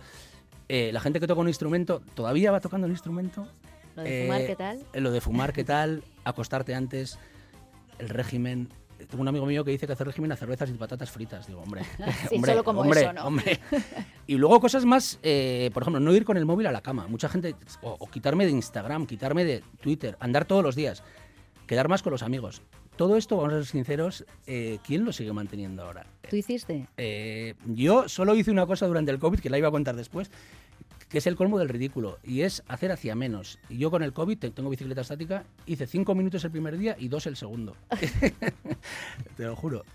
Eh, 0.69 0.91
la 0.93 1.01
gente 1.01 1.21
que 1.21 1.27
toca 1.27 1.41
un 1.41 1.49
instrumento, 1.49 2.03
¿todavía 2.15 2.53
va 2.53 2.61
tocando 2.61 2.87
un 2.87 2.93
instrumento? 2.93 3.49
Lo 3.97 4.03
de 4.03 4.23
fumar, 4.25 4.41
Eh, 4.43 4.47
¿qué 4.47 4.57
tal? 4.57 4.87
Lo 4.93 5.11
de 5.11 5.21
fumar, 5.23 5.53
¿qué 5.55 5.65
tal? 5.65 6.05
Acostarte 6.25 6.75
antes, 6.75 7.19
el 7.99 8.11
régimen. 8.11 8.69
Tengo 9.09 9.23
un 9.23 9.29
amigo 9.29 9.47
mío 9.47 9.65
que 9.65 9.71
dice 9.71 9.87
que 9.87 9.93
hace 9.93 10.05
régimen 10.05 10.33
a 10.33 10.37
cervezas 10.37 10.71
y 10.71 10.75
patatas 10.75 11.11
fritas. 11.11 11.47
Digo, 11.47 11.61
hombre, 11.61 11.83
Sí, 12.29 12.37
hombre, 12.37 12.53
solo 12.53 12.65
como 12.65 12.81
hombre, 12.83 13.01
eso, 13.03 13.13
¿no? 13.13 13.25
hombre. 13.25 13.61
Y 14.27 14.37
luego 14.37 14.61
cosas 14.61 14.85
más, 14.85 15.19
eh, 15.23 15.71
por 15.75 15.83
ejemplo, 15.83 15.99
no 16.01 16.15
ir 16.15 16.25
con 16.25 16.37
el 16.37 16.47
móvil 16.47 16.67
a 16.69 16.73
la 16.73 16.83
cama. 16.83 17.09
Mucha 17.09 17.29
gente, 17.29 17.57
o, 17.83 17.97
o 17.99 18.07
quitarme 18.09 18.45
de 18.45 18.53
Instagram, 18.53 19.07
quitarme 19.07 19.45
de 19.45 19.63
Twitter, 19.81 20.17
andar 20.21 20.45
todos 20.45 20.63
los 20.63 20.77
días, 20.77 21.03
quedar 21.67 21.89
más 21.89 22.03
con 22.03 22.13
los 22.13 22.23
amigos. 22.23 22.63
Todo 22.97 23.17
esto, 23.17 23.39
vamos 23.39 23.55
a 23.55 23.57
ser 23.57 23.67
sinceros, 23.67 24.27
eh, 24.47 24.79
¿quién 24.87 25.05
lo 25.07 25.13
sigue 25.13 25.33
manteniendo 25.33 25.83
ahora? 25.83 26.05
¿Tú 26.29 26.37
hiciste? 26.37 26.87
Eh, 26.99 27.55
yo 27.65 28.09
solo 28.11 28.35
hice 28.37 28.51
una 28.51 28.67
cosa 28.67 28.87
durante 28.87 29.11
el 29.11 29.19
COVID, 29.19 29.41
que 29.41 29.49
la 29.49 29.57
iba 29.57 29.69
a 29.69 29.71
contar 29.71 29.97
después, 29.97 30.31
que 31.11 31.19
es 31.19 31.27
el 31.27 31.37
colmo 31.37 31.59
del 31.59 31.69
ridículo, 31.69 32.19
y 32.25 32.43
es 32.43 32.63
hacer 32.69 32.91
hacia 32.93 33.15
menos. 33.15 33.59
Y 33.69 33.77
yo 33.79 33.91
con 33.91 34.03
el 34.03 34.13
COVID, 34.13 34.39
te- 34.39 34.51
tengo 34.53 34.71
bicicleta 34.71 35.01
estática, 35.03 35.45
hice 35.67 35.87
cinco 35.87 36.15
minutos 36.15 36.45
el 36.45 36.51
primer 36.53 36.79
día 36.79 36.97
y 36.99 37.09
dos 37.09 37.27
el 37.27 37.37
segundo. 37.37 37.77
te 39.37 39.45
lo 39.45 39.57
juro. 39.57 39.85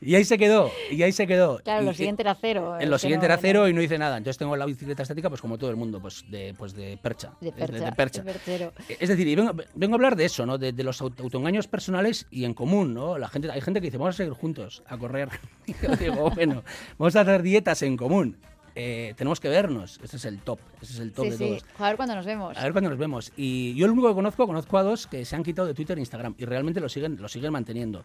Y, 0.00 0.10
y 0.10 0.14
ahí 0.14 0.24
se 0.24 0.38
quedó, 0.38 0.70
y 0.92 1.02
ahí 1.02 1.10
se 1.10 1.26
quedó. 1.26 1.58
Claro, 1.58 1.82
Y- 1.82 1.86
lo 1.86 1.94
siguiente 1.94 2.22
era 2.22 2.36
cero. 2.36 2.76
en 2.76 2.82
es 2.82 2.88
lo 2.88 2.98
siguiente 2.98 3.26
no- 3.26 3.32
era 3.34 3.40
cero 3.42 3.60
no- 3.62 3.68
y 3.68 3.72
no 3.72 3.82
hice 3.82 3.98
nada. 3.98 4.16
Entonces 4.16 4.38
tengo 4.38 4.54
la 4.56 4.64
bicicleta 4.66 5.02
estática, 5.02 5.28
pues 5.28 5.40
como 5.40 5.58
todo 5.58 5.70
el 5.70 5.76
mundo, 5.76 6.00
pues 6.00 6.24
de, 6.30 6.54
pues 6.56 6.72
de 6.74 6.96
percha. 7.02 7.32
De 7.40 7.50
percha. 7.50 7.84
de 7.84 7.92
percha. 7.92 8.22
de. 8.22 8.70
Es 9.00 9.08
decir, 9.08 9.26
y 9.26 9.34
vengo, 9.34 9.52
vengo 9.74 9.94
a 9.94 9.96
hablar 9.96 10.14
de 10.14 10.24
eso, 10.24 10.46
¿no? 10.46 10.56
De, 10.56 10.72
de 10.72 10.84
los 10.84 11.00
auto- 11.00 11.22
autoengaños 11.24 11.66
personales 11.66 12.26
y 12.30 12.44
en 12.44 12.54
común, 12.54 12.94
¿no? 12.94 13.18
La 13.18 13.28
gente, 13.28 13.50
hay 13.50 13.60
gente 13.60 13.80
que 13.80 13.86
dice, 13.88 13.98
vamos 13.98 14.14
a 14.14 14.18
seguir 14.18 14.34
juntos 14.34 14.82
a 14.86 14.96
correr. 14.96 15.28
Y 15.66 15.74
yo 15.82 15.96
digo, 15.96 16.30
bueno, 16.30 16.62
vamos 16.96 17.16
a 17.16 17.22
hacer 17.22 17.42
dietas 17.42 17.82
en 17.82 17.96
común. 17.96 18.36
Eh, 18.80 19.12
tenemos 19.16 19.40
que 19.40 19.48
vernos. 19.48 19.98
Ese 20.04 20.18
es 20.18 20.24
el 20.24 20.38
top. 20.38 20.60
Ese 20.80 20.92
es 20.92 21.00
el 21.00 21.12
top 21.12 21.24
Sí, 21.24 21.30
de 21.30 21.36
sí. 21.36 21.44
todos. 21.48 21.64
A 21.80 21.88
ver 21.88 21.96
cuándo 21.96 22.14
nos 22.14 22.24
vemos. 22.24 22.56
A 22.56 22.62
ver 22.62 22.70
cuándo 22.70 22.90
nos 22.90 22.98
vemos. 22.98 23.32
Y 23.36 23.74
yo 23.74 23.88
lo 23.88 23.92
único 23.92 24.08
que 24.08 24.14
conozco, 24.14 24.46
conozco 24.46 24.78
a 24.78 24.84
dos 24.84 25.08
que 25.08 25.24
se 25.24 25.34
han 25.34 25.42
quitado 25.42 25.66
de 25.66 25.74
Twitter 25.74 25.98
e 25.98 26.00
Instagram 26.00 26.36
y 26.38 26.44
realmente 26.44 26.80
lo 26.80 26.88
siguen, 26.88 27.20
lo 27.20 27.28
siguen 27.28 27.52
manteniendo. 27.52 28.04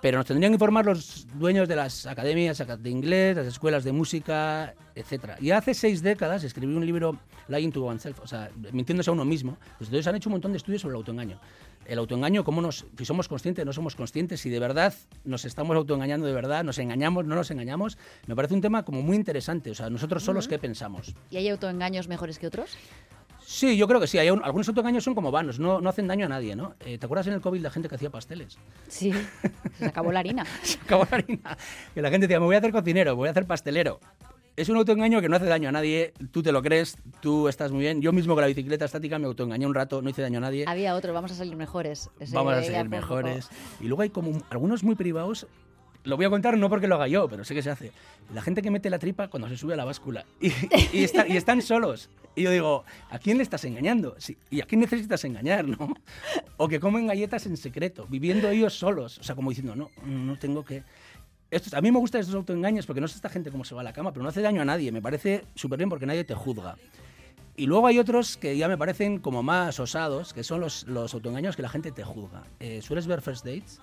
Pero 0.00 0.18
nos 0.18 0.26
tendrían 0.26 0.52
que 0.52 0.56
informar 0.56 0.84
los 0.86 1.26
dueños 1.34 1.66
de 1.66 1.74
las 1.76 2.06
academias 2.06 2.62
de 2.78 2.90
inglés, 2.90 3.36
las 3.36 3.46
escuelas 3.46 3.82
de 3.82 3.90
música, 3.90 4.74
etcétera. 4.94 5.36
Y 5.40 5.50
hace 5.50 5.74
seis 5.74 6.00
décadas 6.00 6.44
escribí 6.44 6.72
un 6.76 6.86
libro, 6.86 7.18
Lying 7.48 7.72
to 7.72 7.84
Oneself, 7.84 8.20
o 8.20 8.26
sea, 8.28 8.50
mintiéndose 8.70 9.10
a 9.10 9.14
uno 9.14 9.24
mismo. 9.24 9.56
Desde 9.80 9.86
entonces 9.86 10.06
han 10.06 10.14
hecho 10.16 10.28
un 10.28 10.34
montón 10.34 10.52
de 10.52 10.58
estudios 10.58 10.82
sobre 10.82 10.92
el 10.92 10.98
autoengaño. 10.98 11.40
El 11.86 11.98
autoengaño, 11.98 12.44
cómo 12.44 12.60
nos, 12.62 12.86
si 12.96 13.04
somos 13.04 13.28
conscientes, 13.28 13.64
no 13.66 13.72
somos 13.72 13.94
conscientes, 13.96 14.40
si 14.40 14.50
de 14.50 14.58
verdad 14.58 14.94
nos 15.24 15.44
estamos 15.44 15.76
autoengañando 15.76 16.26
de 16.26 16.32
verdad, 16.32 16.64
nos 16.64 16.78
engañamos, 16.78 17.24
no 17.26 17.34
nos 17.34 17.50
engañamos, 17.50 17.98
me 18.26 18.34
parece 18.34 18.54
un 18.54 18.60
tema 18.60 18.84
como 18.84 19.02
muy 19.02 19.16
interesante. 19.16 19.70
O 19.70 19.74
sea, 19.74 19.90
nosotros 19.90 20.22
solos, 20.22 20.48
¿qué 20.48 20.58
pensamos? 20.58 21.14
¿Y 21.30 21.36
hay 21.36 21.48
autoengaños 21.48 22.08
mejores 22.08 22.38
que 22.38 22.46
otros? 22.46 22.76
Sí, 23.46 23.76
yo 23.76 23.86
creo 23.86 24.00
que 24.00 24.06
sí. 24.06 24.16
Hay 24.18 24.30
un- 24.30 24.42
algunos 24.42 24.66
autoengaños 24.68 25.04
son 25.04 25.14
como 25.14 25.30
vanos, 25.30 25.58
no, 25.58 25.78
no 25.80 25.90
hacen 25.90 26.06
daño 26.08 26.24
a 26.24 26.28
nadie, 26.30 26.56
¿no? 26.56 26.74
Eh, 26.80 26.96
¿Te 26.96 27.04
acuerdas 27.04 27.26
en 27.26 27.34
el 27.34 27.42
COVID 27.42 27.60
la 27.60 27.70
gente 27.70 27.90
que 27.90 27.96
hacía 27.96 28.08
pasteles? 28.08 28.56
Sí, 28.88 29.12
se 29.78 29.84
acabó 29.84 30.10
la 30.12 30.20
harina. 30.20 30.44
Se 30.62 30.78
acabó 30.78 31.06
la 31.10 31.18
harina. 31.18 31.58
Que 31.92 32.00
la 32.00 32.08
gente 32.10 32.26
decía, 32.26 32.40
me 32.40 32.46
voy 32.46 32.54
a 32.54 32.58
hacer 32.58 32.72
cocinero, 32.72 33.10
me 33.12 33.16
voy 33.16 33.28
a 33.28 33.32
hacer 33.32 33.46
pastelero. 33.46 34.00
Es 34.56 34.68
un 34.68 34.76
autoengaño 34.76 35.20
que 35.20 35.28
no 35.28 35.34
hace 35.36 35.46
daño 35.46 35.68
a 35.68 35.72
nadie, 35.72 36.12
tú 36.30 36.40
te 36.42 36.52
lo 36.52 36.62
crees, 36.62 36.96
tú 37.20 37.48
estás 37.48 37.72
muy 37.72 37.80
bien. 37.80 38.00
Yo 38.00 38.12
mismo 38.12 38.34
con 38.34 38.42
la 38.42 38.46
bicicleta 38.46 38.84
estática 38.84 39.18
me 39.18 39.26
autoengañé 39.26 39.66
un 39.66 39.74
rato, 39.74 40.00
no 40.00 40.08
hice 40.10 40.22
daño 40.22 40.38
a 40.38 40.42
nadie. 40.42 40.64
Había 40.68 40.94
otro, 40.94 41.12
vamos 41.12 41.32
a 41.32 41.34
salir 41.34 41.56
mejores. 41.56 42.08
Ese 42.20 42.36
Vamos 42.36 42.54
a 42.54 42.60
poco- 42.62 42.88
mejores. 42.88 43.48
Y 43.80 43.86
luego 43.88 44.02
hay 44.02 44.10
como 44.10 44.30
un- 44.30 44.44
algunos 44.50 44.84
muy 44.84 44.94
privados 44.94 45.46
lo 46.04 46.16
voy 46.18 46.26
a 46.26 46.28
contar 46.28 46.58
no 46.58 46.68
porque 46.68 46.86
lo 46.86 46.96
haga 46.96 47.08
yo, 47.08 47.26
pero 47.30 47.44
sé 47.44 47.54
que 47.54 47.62
se 47.62 47.70
hace. 47.70 47.90
La 48.34 48.42
gente 48.42 48.60
que 48.60 48.70
mete 48.70 48.90
la 48.90 48.98
tripa 48.98 49.28
cuando 49.28 49.48
se 49.48 49.56
sube 49.56 49.72
a 49.72 49.76
la 49.78 49.86
báscula 49.86 50.26
y, 50.38 50.48
y 50.92 51.02
está- 51.02 51.26
y 51.26 51.38
están 51.38 51.62
solos. 51.62 52.10
Y 52.36 52.42
yo 52.42 52.50
digo, 52.50 52.84
¿a 53.08 53.18
quién 53.18 53.38
le 53.38 53.42
estás 53.42 53.64
engañando? 53.64 54.14
Sí, 54.18 54.36
¿Y 54.50 54.60
a 54.60 54.66
quién 54.66 54.82
necesitas 54.82 55.24
engañar, 55.24 55.66
no? 55.66 55.94
O 56.58 56.68
que 56.68 56.78
comen 56.78 57.06
galletas 57.06 57.46
en 57.46 57.56
secreto, 57.56 58.06
viviendo 58.10 58.50
ellos 58.50 58.74
solos. 58.78 59.16
O 59.18 59.22
sea, 59.22 59.34
como 59.34 59.48
diciendo, 59.48 59.74
no, 59.74 59.90
no 60.06 60.36
tengo 60.38 60.62
que... 60.62 60.82
A 61.72 61.80
mí 61.80 61.92
me 61.92 61.98
gustan 61.98 62.20
estos 62.20 62.34
autoengaños 62.34 62.86
porque 62.86 63.00
no 63.00 63.08
sé 63.08 63.16
esta 63.16 63.28
gente 63.28 63.50
cómo 63.50 63.64
se 63.64 63.74
va 63.74 63.80
a 63.80 63.84
la 63.84 63.92
cama, 63.92 64.12
pero 64.12 64.22
no 64.22 64.28
hace 64.28 64.42
daño 64.42 64.62
a 64.62 64.64
nadie. 64.64 64.92
Me 64.92 65.02
parece 65.02 65.44
súper 65.54 65.78
bien 65.78 65.88
porque 65.88 66.06
nadie 66.06 66.24
te 66.24 66.34
juzga. 66.34 66.76
Y 67.56 67.66
luego 67.66 67.86
hay 67.86 67.98
otros 67.98 68.36
que 68.36 68.56
ya 68.56 68.66
me 68.68 68.76
parecen 68.76 69.18
como 69.18 69.42
más 69.42 69.78
osados, 69.78 70.32
que 70.34 70.42
son 70.42 70.60
los, 70.60 70.84
los 70.88 71.14
autoengaños 71.14 71.54
que 71.54 71.62
la 71.62 71.68
gente 71.68 71.92
te 71.92 72.02
juzga. 72.02 72.42
Eh, 72.58 72.82
¿Sueles 72.82 73.06
ver 73.06 73.22
First 73.22 73.44
Dates? 73.44 73.80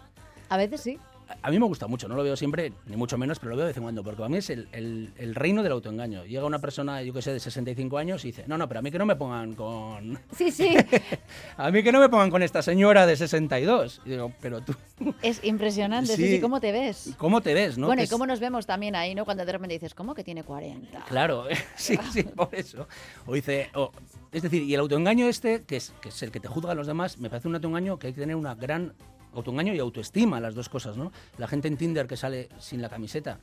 A 0.49 0.57
veces 0.57 0.81
sí. 0.81 0.99
A- 1.41 1.51
mí 1.51 1.59
me 1.59 1.65
gusta 1.65 1.87
mucho, 1.87 2.07
no 2.07 2.15
lo 2.15 2.23
veo 2.23 2.35
siempre, 2.35 2.73
ni 2.87 2.95
mucho 2.95 3.17
menos, 3.17 3.39
pero 3.39 3.51
lo 3.51 3.55
veo 3.57 3.65
de 3.65 3.69
vez 3.71 3.77
en 3.77 3.83
cuando, 3.83 4.03
porque 4.03 4.17
para 4.17 4.29
mí 4.29 4.37
es 4.37 4.49
el, 4.49 4.67
el- 4.71 5.13
el 5.17 5.35
reino 5.35 5.63
del 5.63 5.71
autoengaño. 5.73 6.25
Llega 6.25 6.45
una 6.45 6.59
persona, 6.59 7.01
yo 7.03 7.13
que 7.13 7.21
sé, 7.21 7.33
de 7.33 7.39
65 7.39 7.97
años 7.97 8.23
y 8.25 8.29
dice, 8.29 8.43
no, 8.47 8.57
no, 8.57 8.67
pero 8.67 8.79
a 8.79 8.83
mí 8.83 8.91
que 8.91 8.97
no 8.99 9.05
me 9.05 9.15
pongan 9.15 9.53
con... 9.55 10.19
Sí, 10.35 10.51
sí. 10.51 10.75
A 11.57 11.71
mí 11.71 11.83
que 11.83 11.91
no 11.91 11.99
me 11.99 12.09
pongan 12.09 12.29
con 12.29 12.41
esta 12.43 12.61
señora 12.61 13.05
de 13.05 13.15
62. 13.15 14.01
Y 14.05 14.11
digo, 14.11 14.31
pero 14.41 14.61
tú, 14.61 14.75
es 15.21 15.43
impresionante. 15.43 16.15
Sí, 16.15 16.35
Sí. 16.35 16.39
¿cómo 16.41 16.59
te 16.61 16.71
ves? 16.71 17.13
¿cómo 17.17 17.41
te 17.41 17.53
ves, 17.53 17.77
no? 17.77 17.87
bueno, 17.87 18.03
y 18.03 18.07
cómo 18.07 18.25
nos 18.25 18.39
vemos 18.39 18.65
también 18.65 18.95
ahí, 18.95 19.13
¿no? 19.15 19.25
Cuando 19.25 19.45
de 19.45 19.51
repente 19.51 19.73
dices, 19.75 19.93
¿cómo 19.93 20.13
que 20.15 20.23
tiene 20.23 20.43
40? 20.43 21.05
Claro, 21.05 21.45
sí, 21.75 21.97
sí, 22.13 22.23
por 22.23 22.49
eso. 22.53 22.87
O 23.25 23.33
dice, 23.33 23.69
o- 23.75 23.91
es 24.31 24.41
decir, 24.43 24.63
y 24.63 24.73
el 24.73 24.79
autoengaño 24.79 25.27
este, 25.27 25.63
que 25.63 25.77
es, 25.77 25.93
que 26.01 26.09
es 26.09 26.23
el 26.23 26.31
que 26.31 26.39
te 26.39 26.47
juzga 26.47 26.71
a 26.71 26.75
los 26.75 26.87
demás, 26.87 27.17
me 27.17 27.29
parece 27.29 27.47
un 27.47 27.55
autoengaño 27.55 27.99
que 27.99 28.07
hay 28.07 28.13
que 28.13 28.21
tener 28.21 28.35
una 28.35 28.55
gran 28.55 28.93
autoengaño 29.33 29.73
y 29.73 29.79
autoestima, 29.79 30.39
las 30.39 30.55
dos 30.55 30.69
cosas, 30.69 30.97
¿no? 30.97 31.11
La 31.37 31.47
gente 31.47 31.67
en 31.67 31.77
Tinder 31.77 32.07
que 32.07 32.17
sale 32.17 32.49
sin 32.59 32.81
la 32.81 32.89
camiseta, 32.89 33.39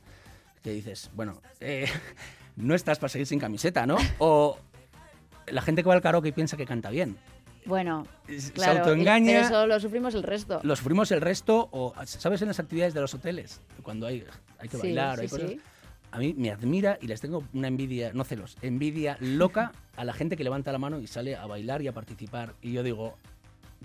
que 0.63 0.71
dices, 0.71 1.09
bueno, 1.15 1.41
eh, 1.59 1.87
no 2.55 2.75
estás 2.75 2.99
para 2.99 3.09
seguir 3.09 3.27
sin 3.27 3.39
camiseta, 3.39 3.85
¿no? 3.85 3.97
O 4.19 4.57
la 5.47 5.61
gente 5.61 5.81
que 5.83 5.89
va 5.89 5.95
al 5.95 6.01
karaoke 6.01 6.29
y 6.29 6.31
piensa 6.31 6.57
que 6.57 6.65
canta 6.65 6.89
bien. 6.89 7.17
Bueno, 7.65 8.05
Se 8.27 8.51
claro. 8.53 8.73
y- 8.73 8.77
autoengaña. 8.79 9.25
Pero 9.33 9.45
eso 9.45 9.67
lo 9.67 9.79
sufrimos 9.79 10.15
el 10.15 10.23
resto. 10.23 10.59
Lo 10.63 10.75
sufrimos 10.75 11.11
el 11.11 11.21
resto, 11.21 11.69
o 11.71 11.93
¿sabes 12.05 12.41
en 12.41 12.47
las 12.47 12.59
actividades 12.59 12.93
de 12.93 13.01
los 13.01 13.13
hoteles? 13.13 13.61
Cuando 13.83 14.07
hay, 14.07 14.25
hay 14.59 14.69
que 14.69 14.77
Sí, 14.77 14.83
bailar, 14.83 15.15
sí, 15.17 15.21
hay 15.23 15.27
cosas. 15.29 15.49
sí. 15.51 15.61
A 16.11 16.17
mí 16.17 16.33
me 16.35 16.49
admira 16.49 16.97
y 17.01 17.05
les 17.07 17.21
tengo 17.21 17.43
una 17.53 17.67
envidia, 17.67 18.11
no 18.13 18.23
celos, 18.23 18.57
envidia 18.63 19.17
loca 19.19 19.73
a 19.95 20.03
la 20.05 20.13
gente 20.13 20.35
que 20.37 20.43
levanta 20.43 20.71
la 20.71 20.79
mano 20.79 20.99
y 20.99 21.05
sale 21.05 21.35
a 21.35 21.45
bailar 21.45 21.81
y 21.83 21.87
a 21.87 21.91
participar. 21.93 22.53
Y 22.63 22.71
yo 22.73 22.81
digo, 22.81 23.15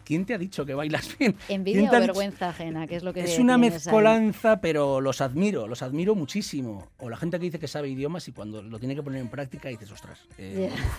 ¿quién 0.04 0.24
te 0.24 0.34
ha 0.34 0.38
dicho 0.38 0.64
que 0.66 0.74
bailas 0.74 1.16
bien? 1.18 1.36
¿Quién 1.46 1.60
Envidia 1.60 1.88
o 1.88 1.92
vergüenza 2.00 2.48
ajena, 2.48 2.86
que 2.86 2.96
es 2.96 3.02
lo 3.02 3.12
que 3.12 3.20
Es 3.20 3.38
una 3.38 3.54
ahí. 3.54 3.60
mezcolanza, 3.60 4.60
pero 4.60 5.00
los 5.00 5.20
admiro, 5.20 5.66
los 5.68 5.82
admiro 5.82 6.14
muchísimo. 6.14 6.88
O 6.98 7.08
la 7.08 7.16
gente 7.16 7.38
que 7.38 7.44
dice 7.44 7.58
que 7.58 7.68
sabe 7.68 7.88
idiomas 7.88 8.26
y 8.28 8.32
cuando 8.32 8.62
lo 8.62 8.78
tiene 8.78 8.94
que 8.94 9.02
poner 9.02 9.20
en 9.20 9.28
práctica 9.28 9.68
dices, 9.68 9.90
ostras. 9.92 10.20
eh, 10.38 10.70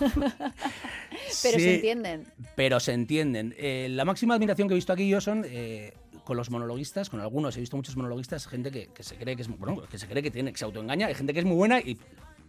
Pero 1.42 1.58
sí, 1.58 1.64
se 1.64 1.74
entienden. 1.76 2.26
pero 2.54 2.80
se 2.80 2.92
entienden. 2.92 3.54
Eh, 3.58 3.88
la 3.90 4.04
máxima 4.04 4.34
admiración 4.34 4.68
que 4.68 4.74
he 4.74 4.76
visto 4.76 4.92
aquí 4.92 5.08
yo 5.08 5.20
son 5.20 5.44
eh, 5.48 5.92
con 6.24 6.36
los 6.36 6.50
monologuistas, 6.50 7.10
con 7.10 7.20
algunos, 7.20 7.56
he 7.56 7.60
visto 7.60 7.76
muchos 7.76 7.96
monologuistas, 7.96 8.46
gente 8.46 8.70
que, 8.70 8.88
que 8.88 9.02
se 9.02 9.16
cree 9.16 9.36
que 9.36 9.42
es 9.42 9.48
bueno, 9.48 9.82
que 9.88 9.98
se 9.98 10.06
cree 10.06 10.22
que 10.22 10.30
tiene, 10.30 10.52
que 10.52 10.58
se 10.58 10.64
autoengaña, 10.64 11.06
hay 11.06 11.14
gente 11.14 11.32
que 11.32 11.40
es 11.40 11.44
muy 11.44 11.56
buena 11.56 11.80
y 11.80 11.98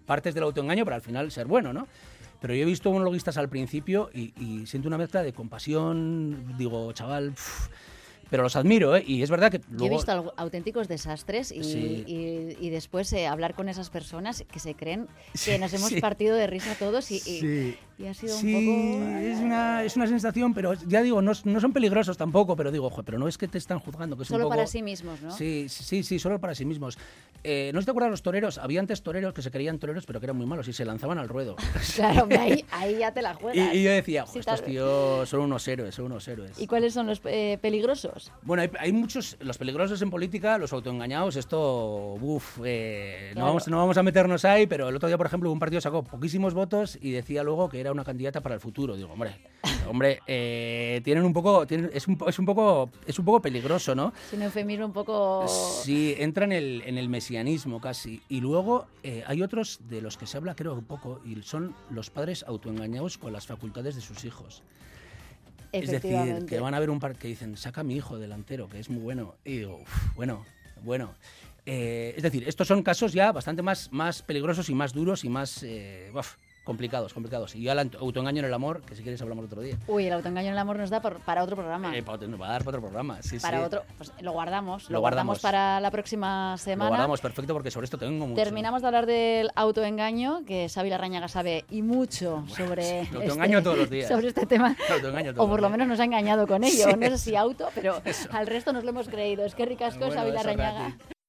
partes 0.08 0.34
del 0.34 0.44
autoengaño 0.44 0.84
para 0.86 0.96
al 0.96 1.04
final 1.04 1.32
ser 1.32 1.46
bueno, 1.46 1.72
¿no? 1.74 1.88
Pero 2.42 2.56
yo 2.56 2.64
he 2.64 2.66
visto 2.66 2.92
monologuistas 2.92 3.38
al 3.38 3.50
principio 3.50 4.10
y, 4.14 4.66
siento 4.66 4.88
una 4.88 4.98
mezcla 4.98 5.22
de 5.22 5.34
compasión, 5.34 6.56
digo, 6.58 6.92
chaval, 6.94 7.34
pero 8.30 8.44
los 8.44 8.56
admiro, 8.56 8.96
¿eh? 8.96 9.04
Y 9.06 9.22
es 9.24 9.30
verdad 9.30 9.52
que 9.52 9.60
Yo 9.60 9.66
he 9.70 9.78
luego... 9.90 9.96
visto 9.96 10.34
auténticos 10.38 10.88
desastres 10.88 11.52
y, 11.52 11.64
Sí. 11.64 12.04
y- 12.08 12.58
y 12.66 12.70
después 12.70 13.12
eh, 13.14 13.28
hablar 13.28 13.54
con 13.56 13.70
esas 13.70 13.90
personas 13.90 14.44
que 14.52 14.60
se 14.60 14.76
creen 14.76 15.08
que 15.46 15.58
nos 15.60 15.74
hemos 15.74 15.90
sí. 15.90 16.02
partido 16.02 16.36
de 16.36 16.48
risa 16.48 16.76
todos 16.78 17.12
y, 17.12 17.16
y- 17.16 17.20
Sí. 17.20 17.78
y 18.00 18.06
ha 18.06 18.14
sido 18.14 18.36
un 18.38 18.42
poco... 18.42 19.18
es 19.20 19.40
una, 19.40 19.84
es 19.84 19.96
una 19.96 20.08
sensación, 20.08 20.54
pero 20.54 20.74
ya 20.74 21.02
digo, 21.02 21.22
no, 21.22 21.32
no 21.44 21.60
son 21.62 21.74
peligrosos 21.74 22.18
tampoco, 22.18 22.56
pero 22.56 22.72
digo, 22.72 22.90
"Joder, 22.90 23.06
pero 23.06 23.20
no 23.20 23.28
es 23.28 23.38
que 23.38 23.48
te 23.48 23.58
están 23.58 23.80
juzgando, 23.80 24.16
que 24.18 24.24
es 24.24 24.30
un 24.30 24.36
Solo 24.36 24.46
poco... 24.46 24.56
para 24.56 24.68
sí 24.68 24.82
mismos, 24.82 25.22
¿no? 25.22 25.32
Sí, 25.32 25.68
sí, 25.70 26.04
sí, 26.04 26.20
solo 26.20 26.40
para 26.40 26.54
sí 26.56 26.66
mismos. 26.66 26.98
Eh, 27.44 27.72
¿No 27.74 27.82
se 27.82 27.86
te 27.86 27.92
acuerdas 27.92 28.12
los 28.12 28.22
toreros? 28.24 28.58
Había 28.58 28.80
antes 28.80 29.02
toreros 29.04 29.34
que 29.34 29.42
se 29.42 29.52
creían 29.52 29.78
toreros, 29.80 30.06
pero 30.06 30.20
que 30.20 30.26
eran 30.26 30.36
muy 30.38 30.46
malos 30.46 30.68
y 30.68 30.74
se 30.74 30.84
lanzaban 30.86 31.18
al 31.18 31.28
ruedo. 31.30 31.56
Claro, 31.96 32.28
ahí, 32.40 32.66
ahí 32.72 32.98
ya 33.00 33.12
te 33.14 33.22
la 33.22 33.32
y, 33.34 33.36
juegas. 33.36 33.74
y 33.76 33.84
yo 33.84 33.92
decía, 33.92 34.26
Sí, 34.26 34.34
"Jo, 34.34 34.40
estos 34.40 34.64
tíos 34.64 35.30
son 35.30 35.42
unos 35.42 35.68
héroes, 35.68 35.96
son 35.96 36.06
unos 36.06 36.28
héroes. 36.28 36.60
¿Y 36.60 36.68
cuáles 36.68 36.94
son 36.94 37.08
los 37.08 37.22
eh, 37.26 37.58
peligrosos? 37.62 38.17
Bueno, 38.42 38.64
hay, 38.64 38.72
hay 38.80 38.92
muchos, 38.94 39.38
los 39.40 39.58
peligrosos 39.58 40.02
en 40.02 40.10
política, 40.10 40.58
los 40.58 40.74
autoengañados, 40.74 41.36
esto, 41.36 42.14
uff, 42.22 42.60
eh, 42.66 43.32
no, 43.36 43.46
vamos, 43.46 43.68
no 43.68 43.78
vamos 43.78 43.98
a 43.98 44.04
meternos 44.04 44.46
ahí, 44.46 44.68
pero 44.68 44.90
el 44.90 44.96
otro 44.96 45.08
día, 45.08 45.18
por 45.18 45.26
ejemplo, 45.28 45.52
un 45.52 45.60
partido 45.60 45.82
sacó 45.82 46.04
poquísimos 46.04 46.54
votos 46.54 46.98
y 47.02 47.12
decía 47.12 47.44
luego 47.44 47.70
que 47.70 47.80
era 47.80 47.92
una 47.92 48.04
candidata 48.04 48.42
para 48.42 48.56
el 48.56 48.62
futuro. 48.62 48.96
Digo, 48.96 49.12
hombre, 49.14 49.36
hombre, 49.90 50.20
eh, 50.28 51.02
tienen 51.04 51.24
un 51.24 51.34
poco, 51.34 51.66
tienen- 51.68 51.90
es, 51.94 52.08
un, 52.08 52.18
po- 52.18 52.30
es, 52.30 52.38
un 52.40 52.46
poco, 52.46 52.90
es 53.06 53.18
un 53.20 53.26
poco 53.26 53.42
peligroso, 53.42 53.96
¿no? 53.96 54.14
Es 54.28 54.34
un 54.34 54.42
eufemismo 54.42 54.86
un 54.86 54.94
poco... 54.94 55.46
Sí, 55.48 56.16
entra 56.18 56.46
en 56.46 56.52
el, 56.52 56.84
en 56.86 56.98
el 56.98 57.10
mesianismo 57.10 57.80
casi. 57.82 58.22
Y 58.30 58.42
luego 58.42 58.88
eh, 59.04 59.24
hay 59.28 59.42
otros 59.42 59.80
de 59.90 60.02
los 60.02 60.18
que 60.18 60.28
se 60.28 60.38
habla, 60.38 60.56
creo, 60.56 60.74
un 60.74 60.86
poco, 60.86 61.22
y 61.26 61.42
son 61.44 61.76
los 61.90 62.10
padres 62.10 62.44
autoengañados 62.48 63.18
con 63.18 63.34
las 63.34 63.46
facultades 63.48 63.96
de 63.96 64.02
sus 64.02 64.24
hijos. 64.26 64.64
Es 65.72 65.90
decir, 65.92 66.46
que 66.48 66.60
van 66.60 66.74
a 66.74 66.80
ver 66.80 66.90
un 66.90 67.00
par 67.00 67.16
que 67.16 67.28
dicen, 67.28 67.58
saca 67.58 67.82
a 67.82 67.84
mi 67.84 67.96
hijo 67.96 68.18
delantero, 68.18 68.68
que 68.70 68.80
es 68.80 68.90
muy 68.90 69.02
bueno. 69.02 69.36
Y 69.46 69.58
digo, 69.60 69.80
"Uf, 69.82 70.16
bueno, 70.16 70.46
bueno. 70.84 71.14
Eh, 71.66 72.14
es 72.16 72.24
decir, 72.24 72.48
estos 72.48 72.68
son 72.68 72.82
casos 72.82 73.12
ya 73.12 73.32
bastante 73.34 73.62
más, 73.62 73.92
más 73.92 74.22
peligrosos 74.22 74.70
y 74.70 74.74
más 74.76 74.94
duros 74.94 75.26
y 75.26 75.30
más 75.30 75.64
eh, 75.64 76.10
uf, 76.16 76.36
complicados, 76.68 77.14
complicados. 77.14 77.56
Y 77.56 77.64
ya 77.64 77.72
el 77.72 77.80
autoengaño 78.00 78.40
en 78.40 78.46
el 78.46 78.54
amor, 78.54 78.82
que 78.82 78.96
si 78.96 79.02
quieres 79.02 79.20
hablamos 79.22 79.46
otro 79.46 79.62
día. 79.62 79.78
Uy, 79.88 80.06
el 80.06 80.14
autoengaño 80.14 80.48
en 80.50 80.54
el 80.54 80.60
amor 80.60 80.78
nos 80.78 80.90
da 80.92 81.02
por- 81.02 81.20
para 81.22 81.42
otro 81.44 81.56
programa. 81.56 81.98
Eh, 81.98 82.04
para, 82.04 82.28
nos 82.28 82.40
va 82.40 82.48
a 82.50 82.52
dar 82.52 82.64
para 82.64 82.78
otro 82.78 82.82
programa. 82.90 83.22
Sí, 83.24 83.40
para 83.40 83.58
sí. 83.60 83.64
otro, 83.64 83.84
pues 83.98 84.12
lo 84.22 84.34
guardamos. 84.34 84.84
Lo, 84.90 84.94
Lo 84.96 85.00
guardamos 85.00 85.40
guardamos. 85.40 85.42
para 85.42 85.80
la 85.80 85.90
próxima 85.90 86.52
Lo 86.52 86.58
semana. 86.60 86.90
guardamos 86.90 87.22
perfecto 87.22 87.54
porque 87.54 87.72
sobre 87.72 87.86
esto 87.86 87.98
tengo 87.98 88.28
mucho. 88.28 88.44
Terminamos 88.44 88.82
de 88.82 88.88
hablar 88.88 89.06
del 89.08 89.50
autoengaño, 89.56 90.42
que 90.46 90.68
Xavi 90.70 90.90
Larrañaga 90.90 91.28
sabe 91.28 91.66
y 91.72 91.82
mucho 91.82 92.44
sobre, 92.56 93.06
sí, 93.06 93.16
autoengaño 93.16 93.64
todos 93.64 93.78
los 93.78 93.90
días. 93.90 94.08
sobre 94.10 94.28
este 94.28 94.46
tema. 94.46 94.76
Autoengaño 94.92 95.34
todos 95.34 95.48
O 95.48 95.50
por 95.50 95.62
lo 95.62 95.70
menos 95.70 95.88
nos 95.88 96.00
ha 96.00 96.04
engañado 96.04 96.46
con 96.48 96.64
ello. 96.66 96.86
Sí, 96.90 96.96
no 96.98 97.08
sé 97.08 97.18
si 97.18 97.30
eso. 97.32 97.40
auto, 97.40 97.70
pero 97.74 98.02
al 98.32 98.46
resto 98.48 98.74
nos 98.74 98.84
lo 98.84 98.90
hemos 98.90 99.08
creído. 99.08 99.46
Es 99.46 99.56
que 99.56 99.66
ricasco, 99.66 100.00
Bueno, 100.02 100.16
Xavi 100.16 100.30
eso, 100.30 100.36
Larrañaga. 100.38 100.98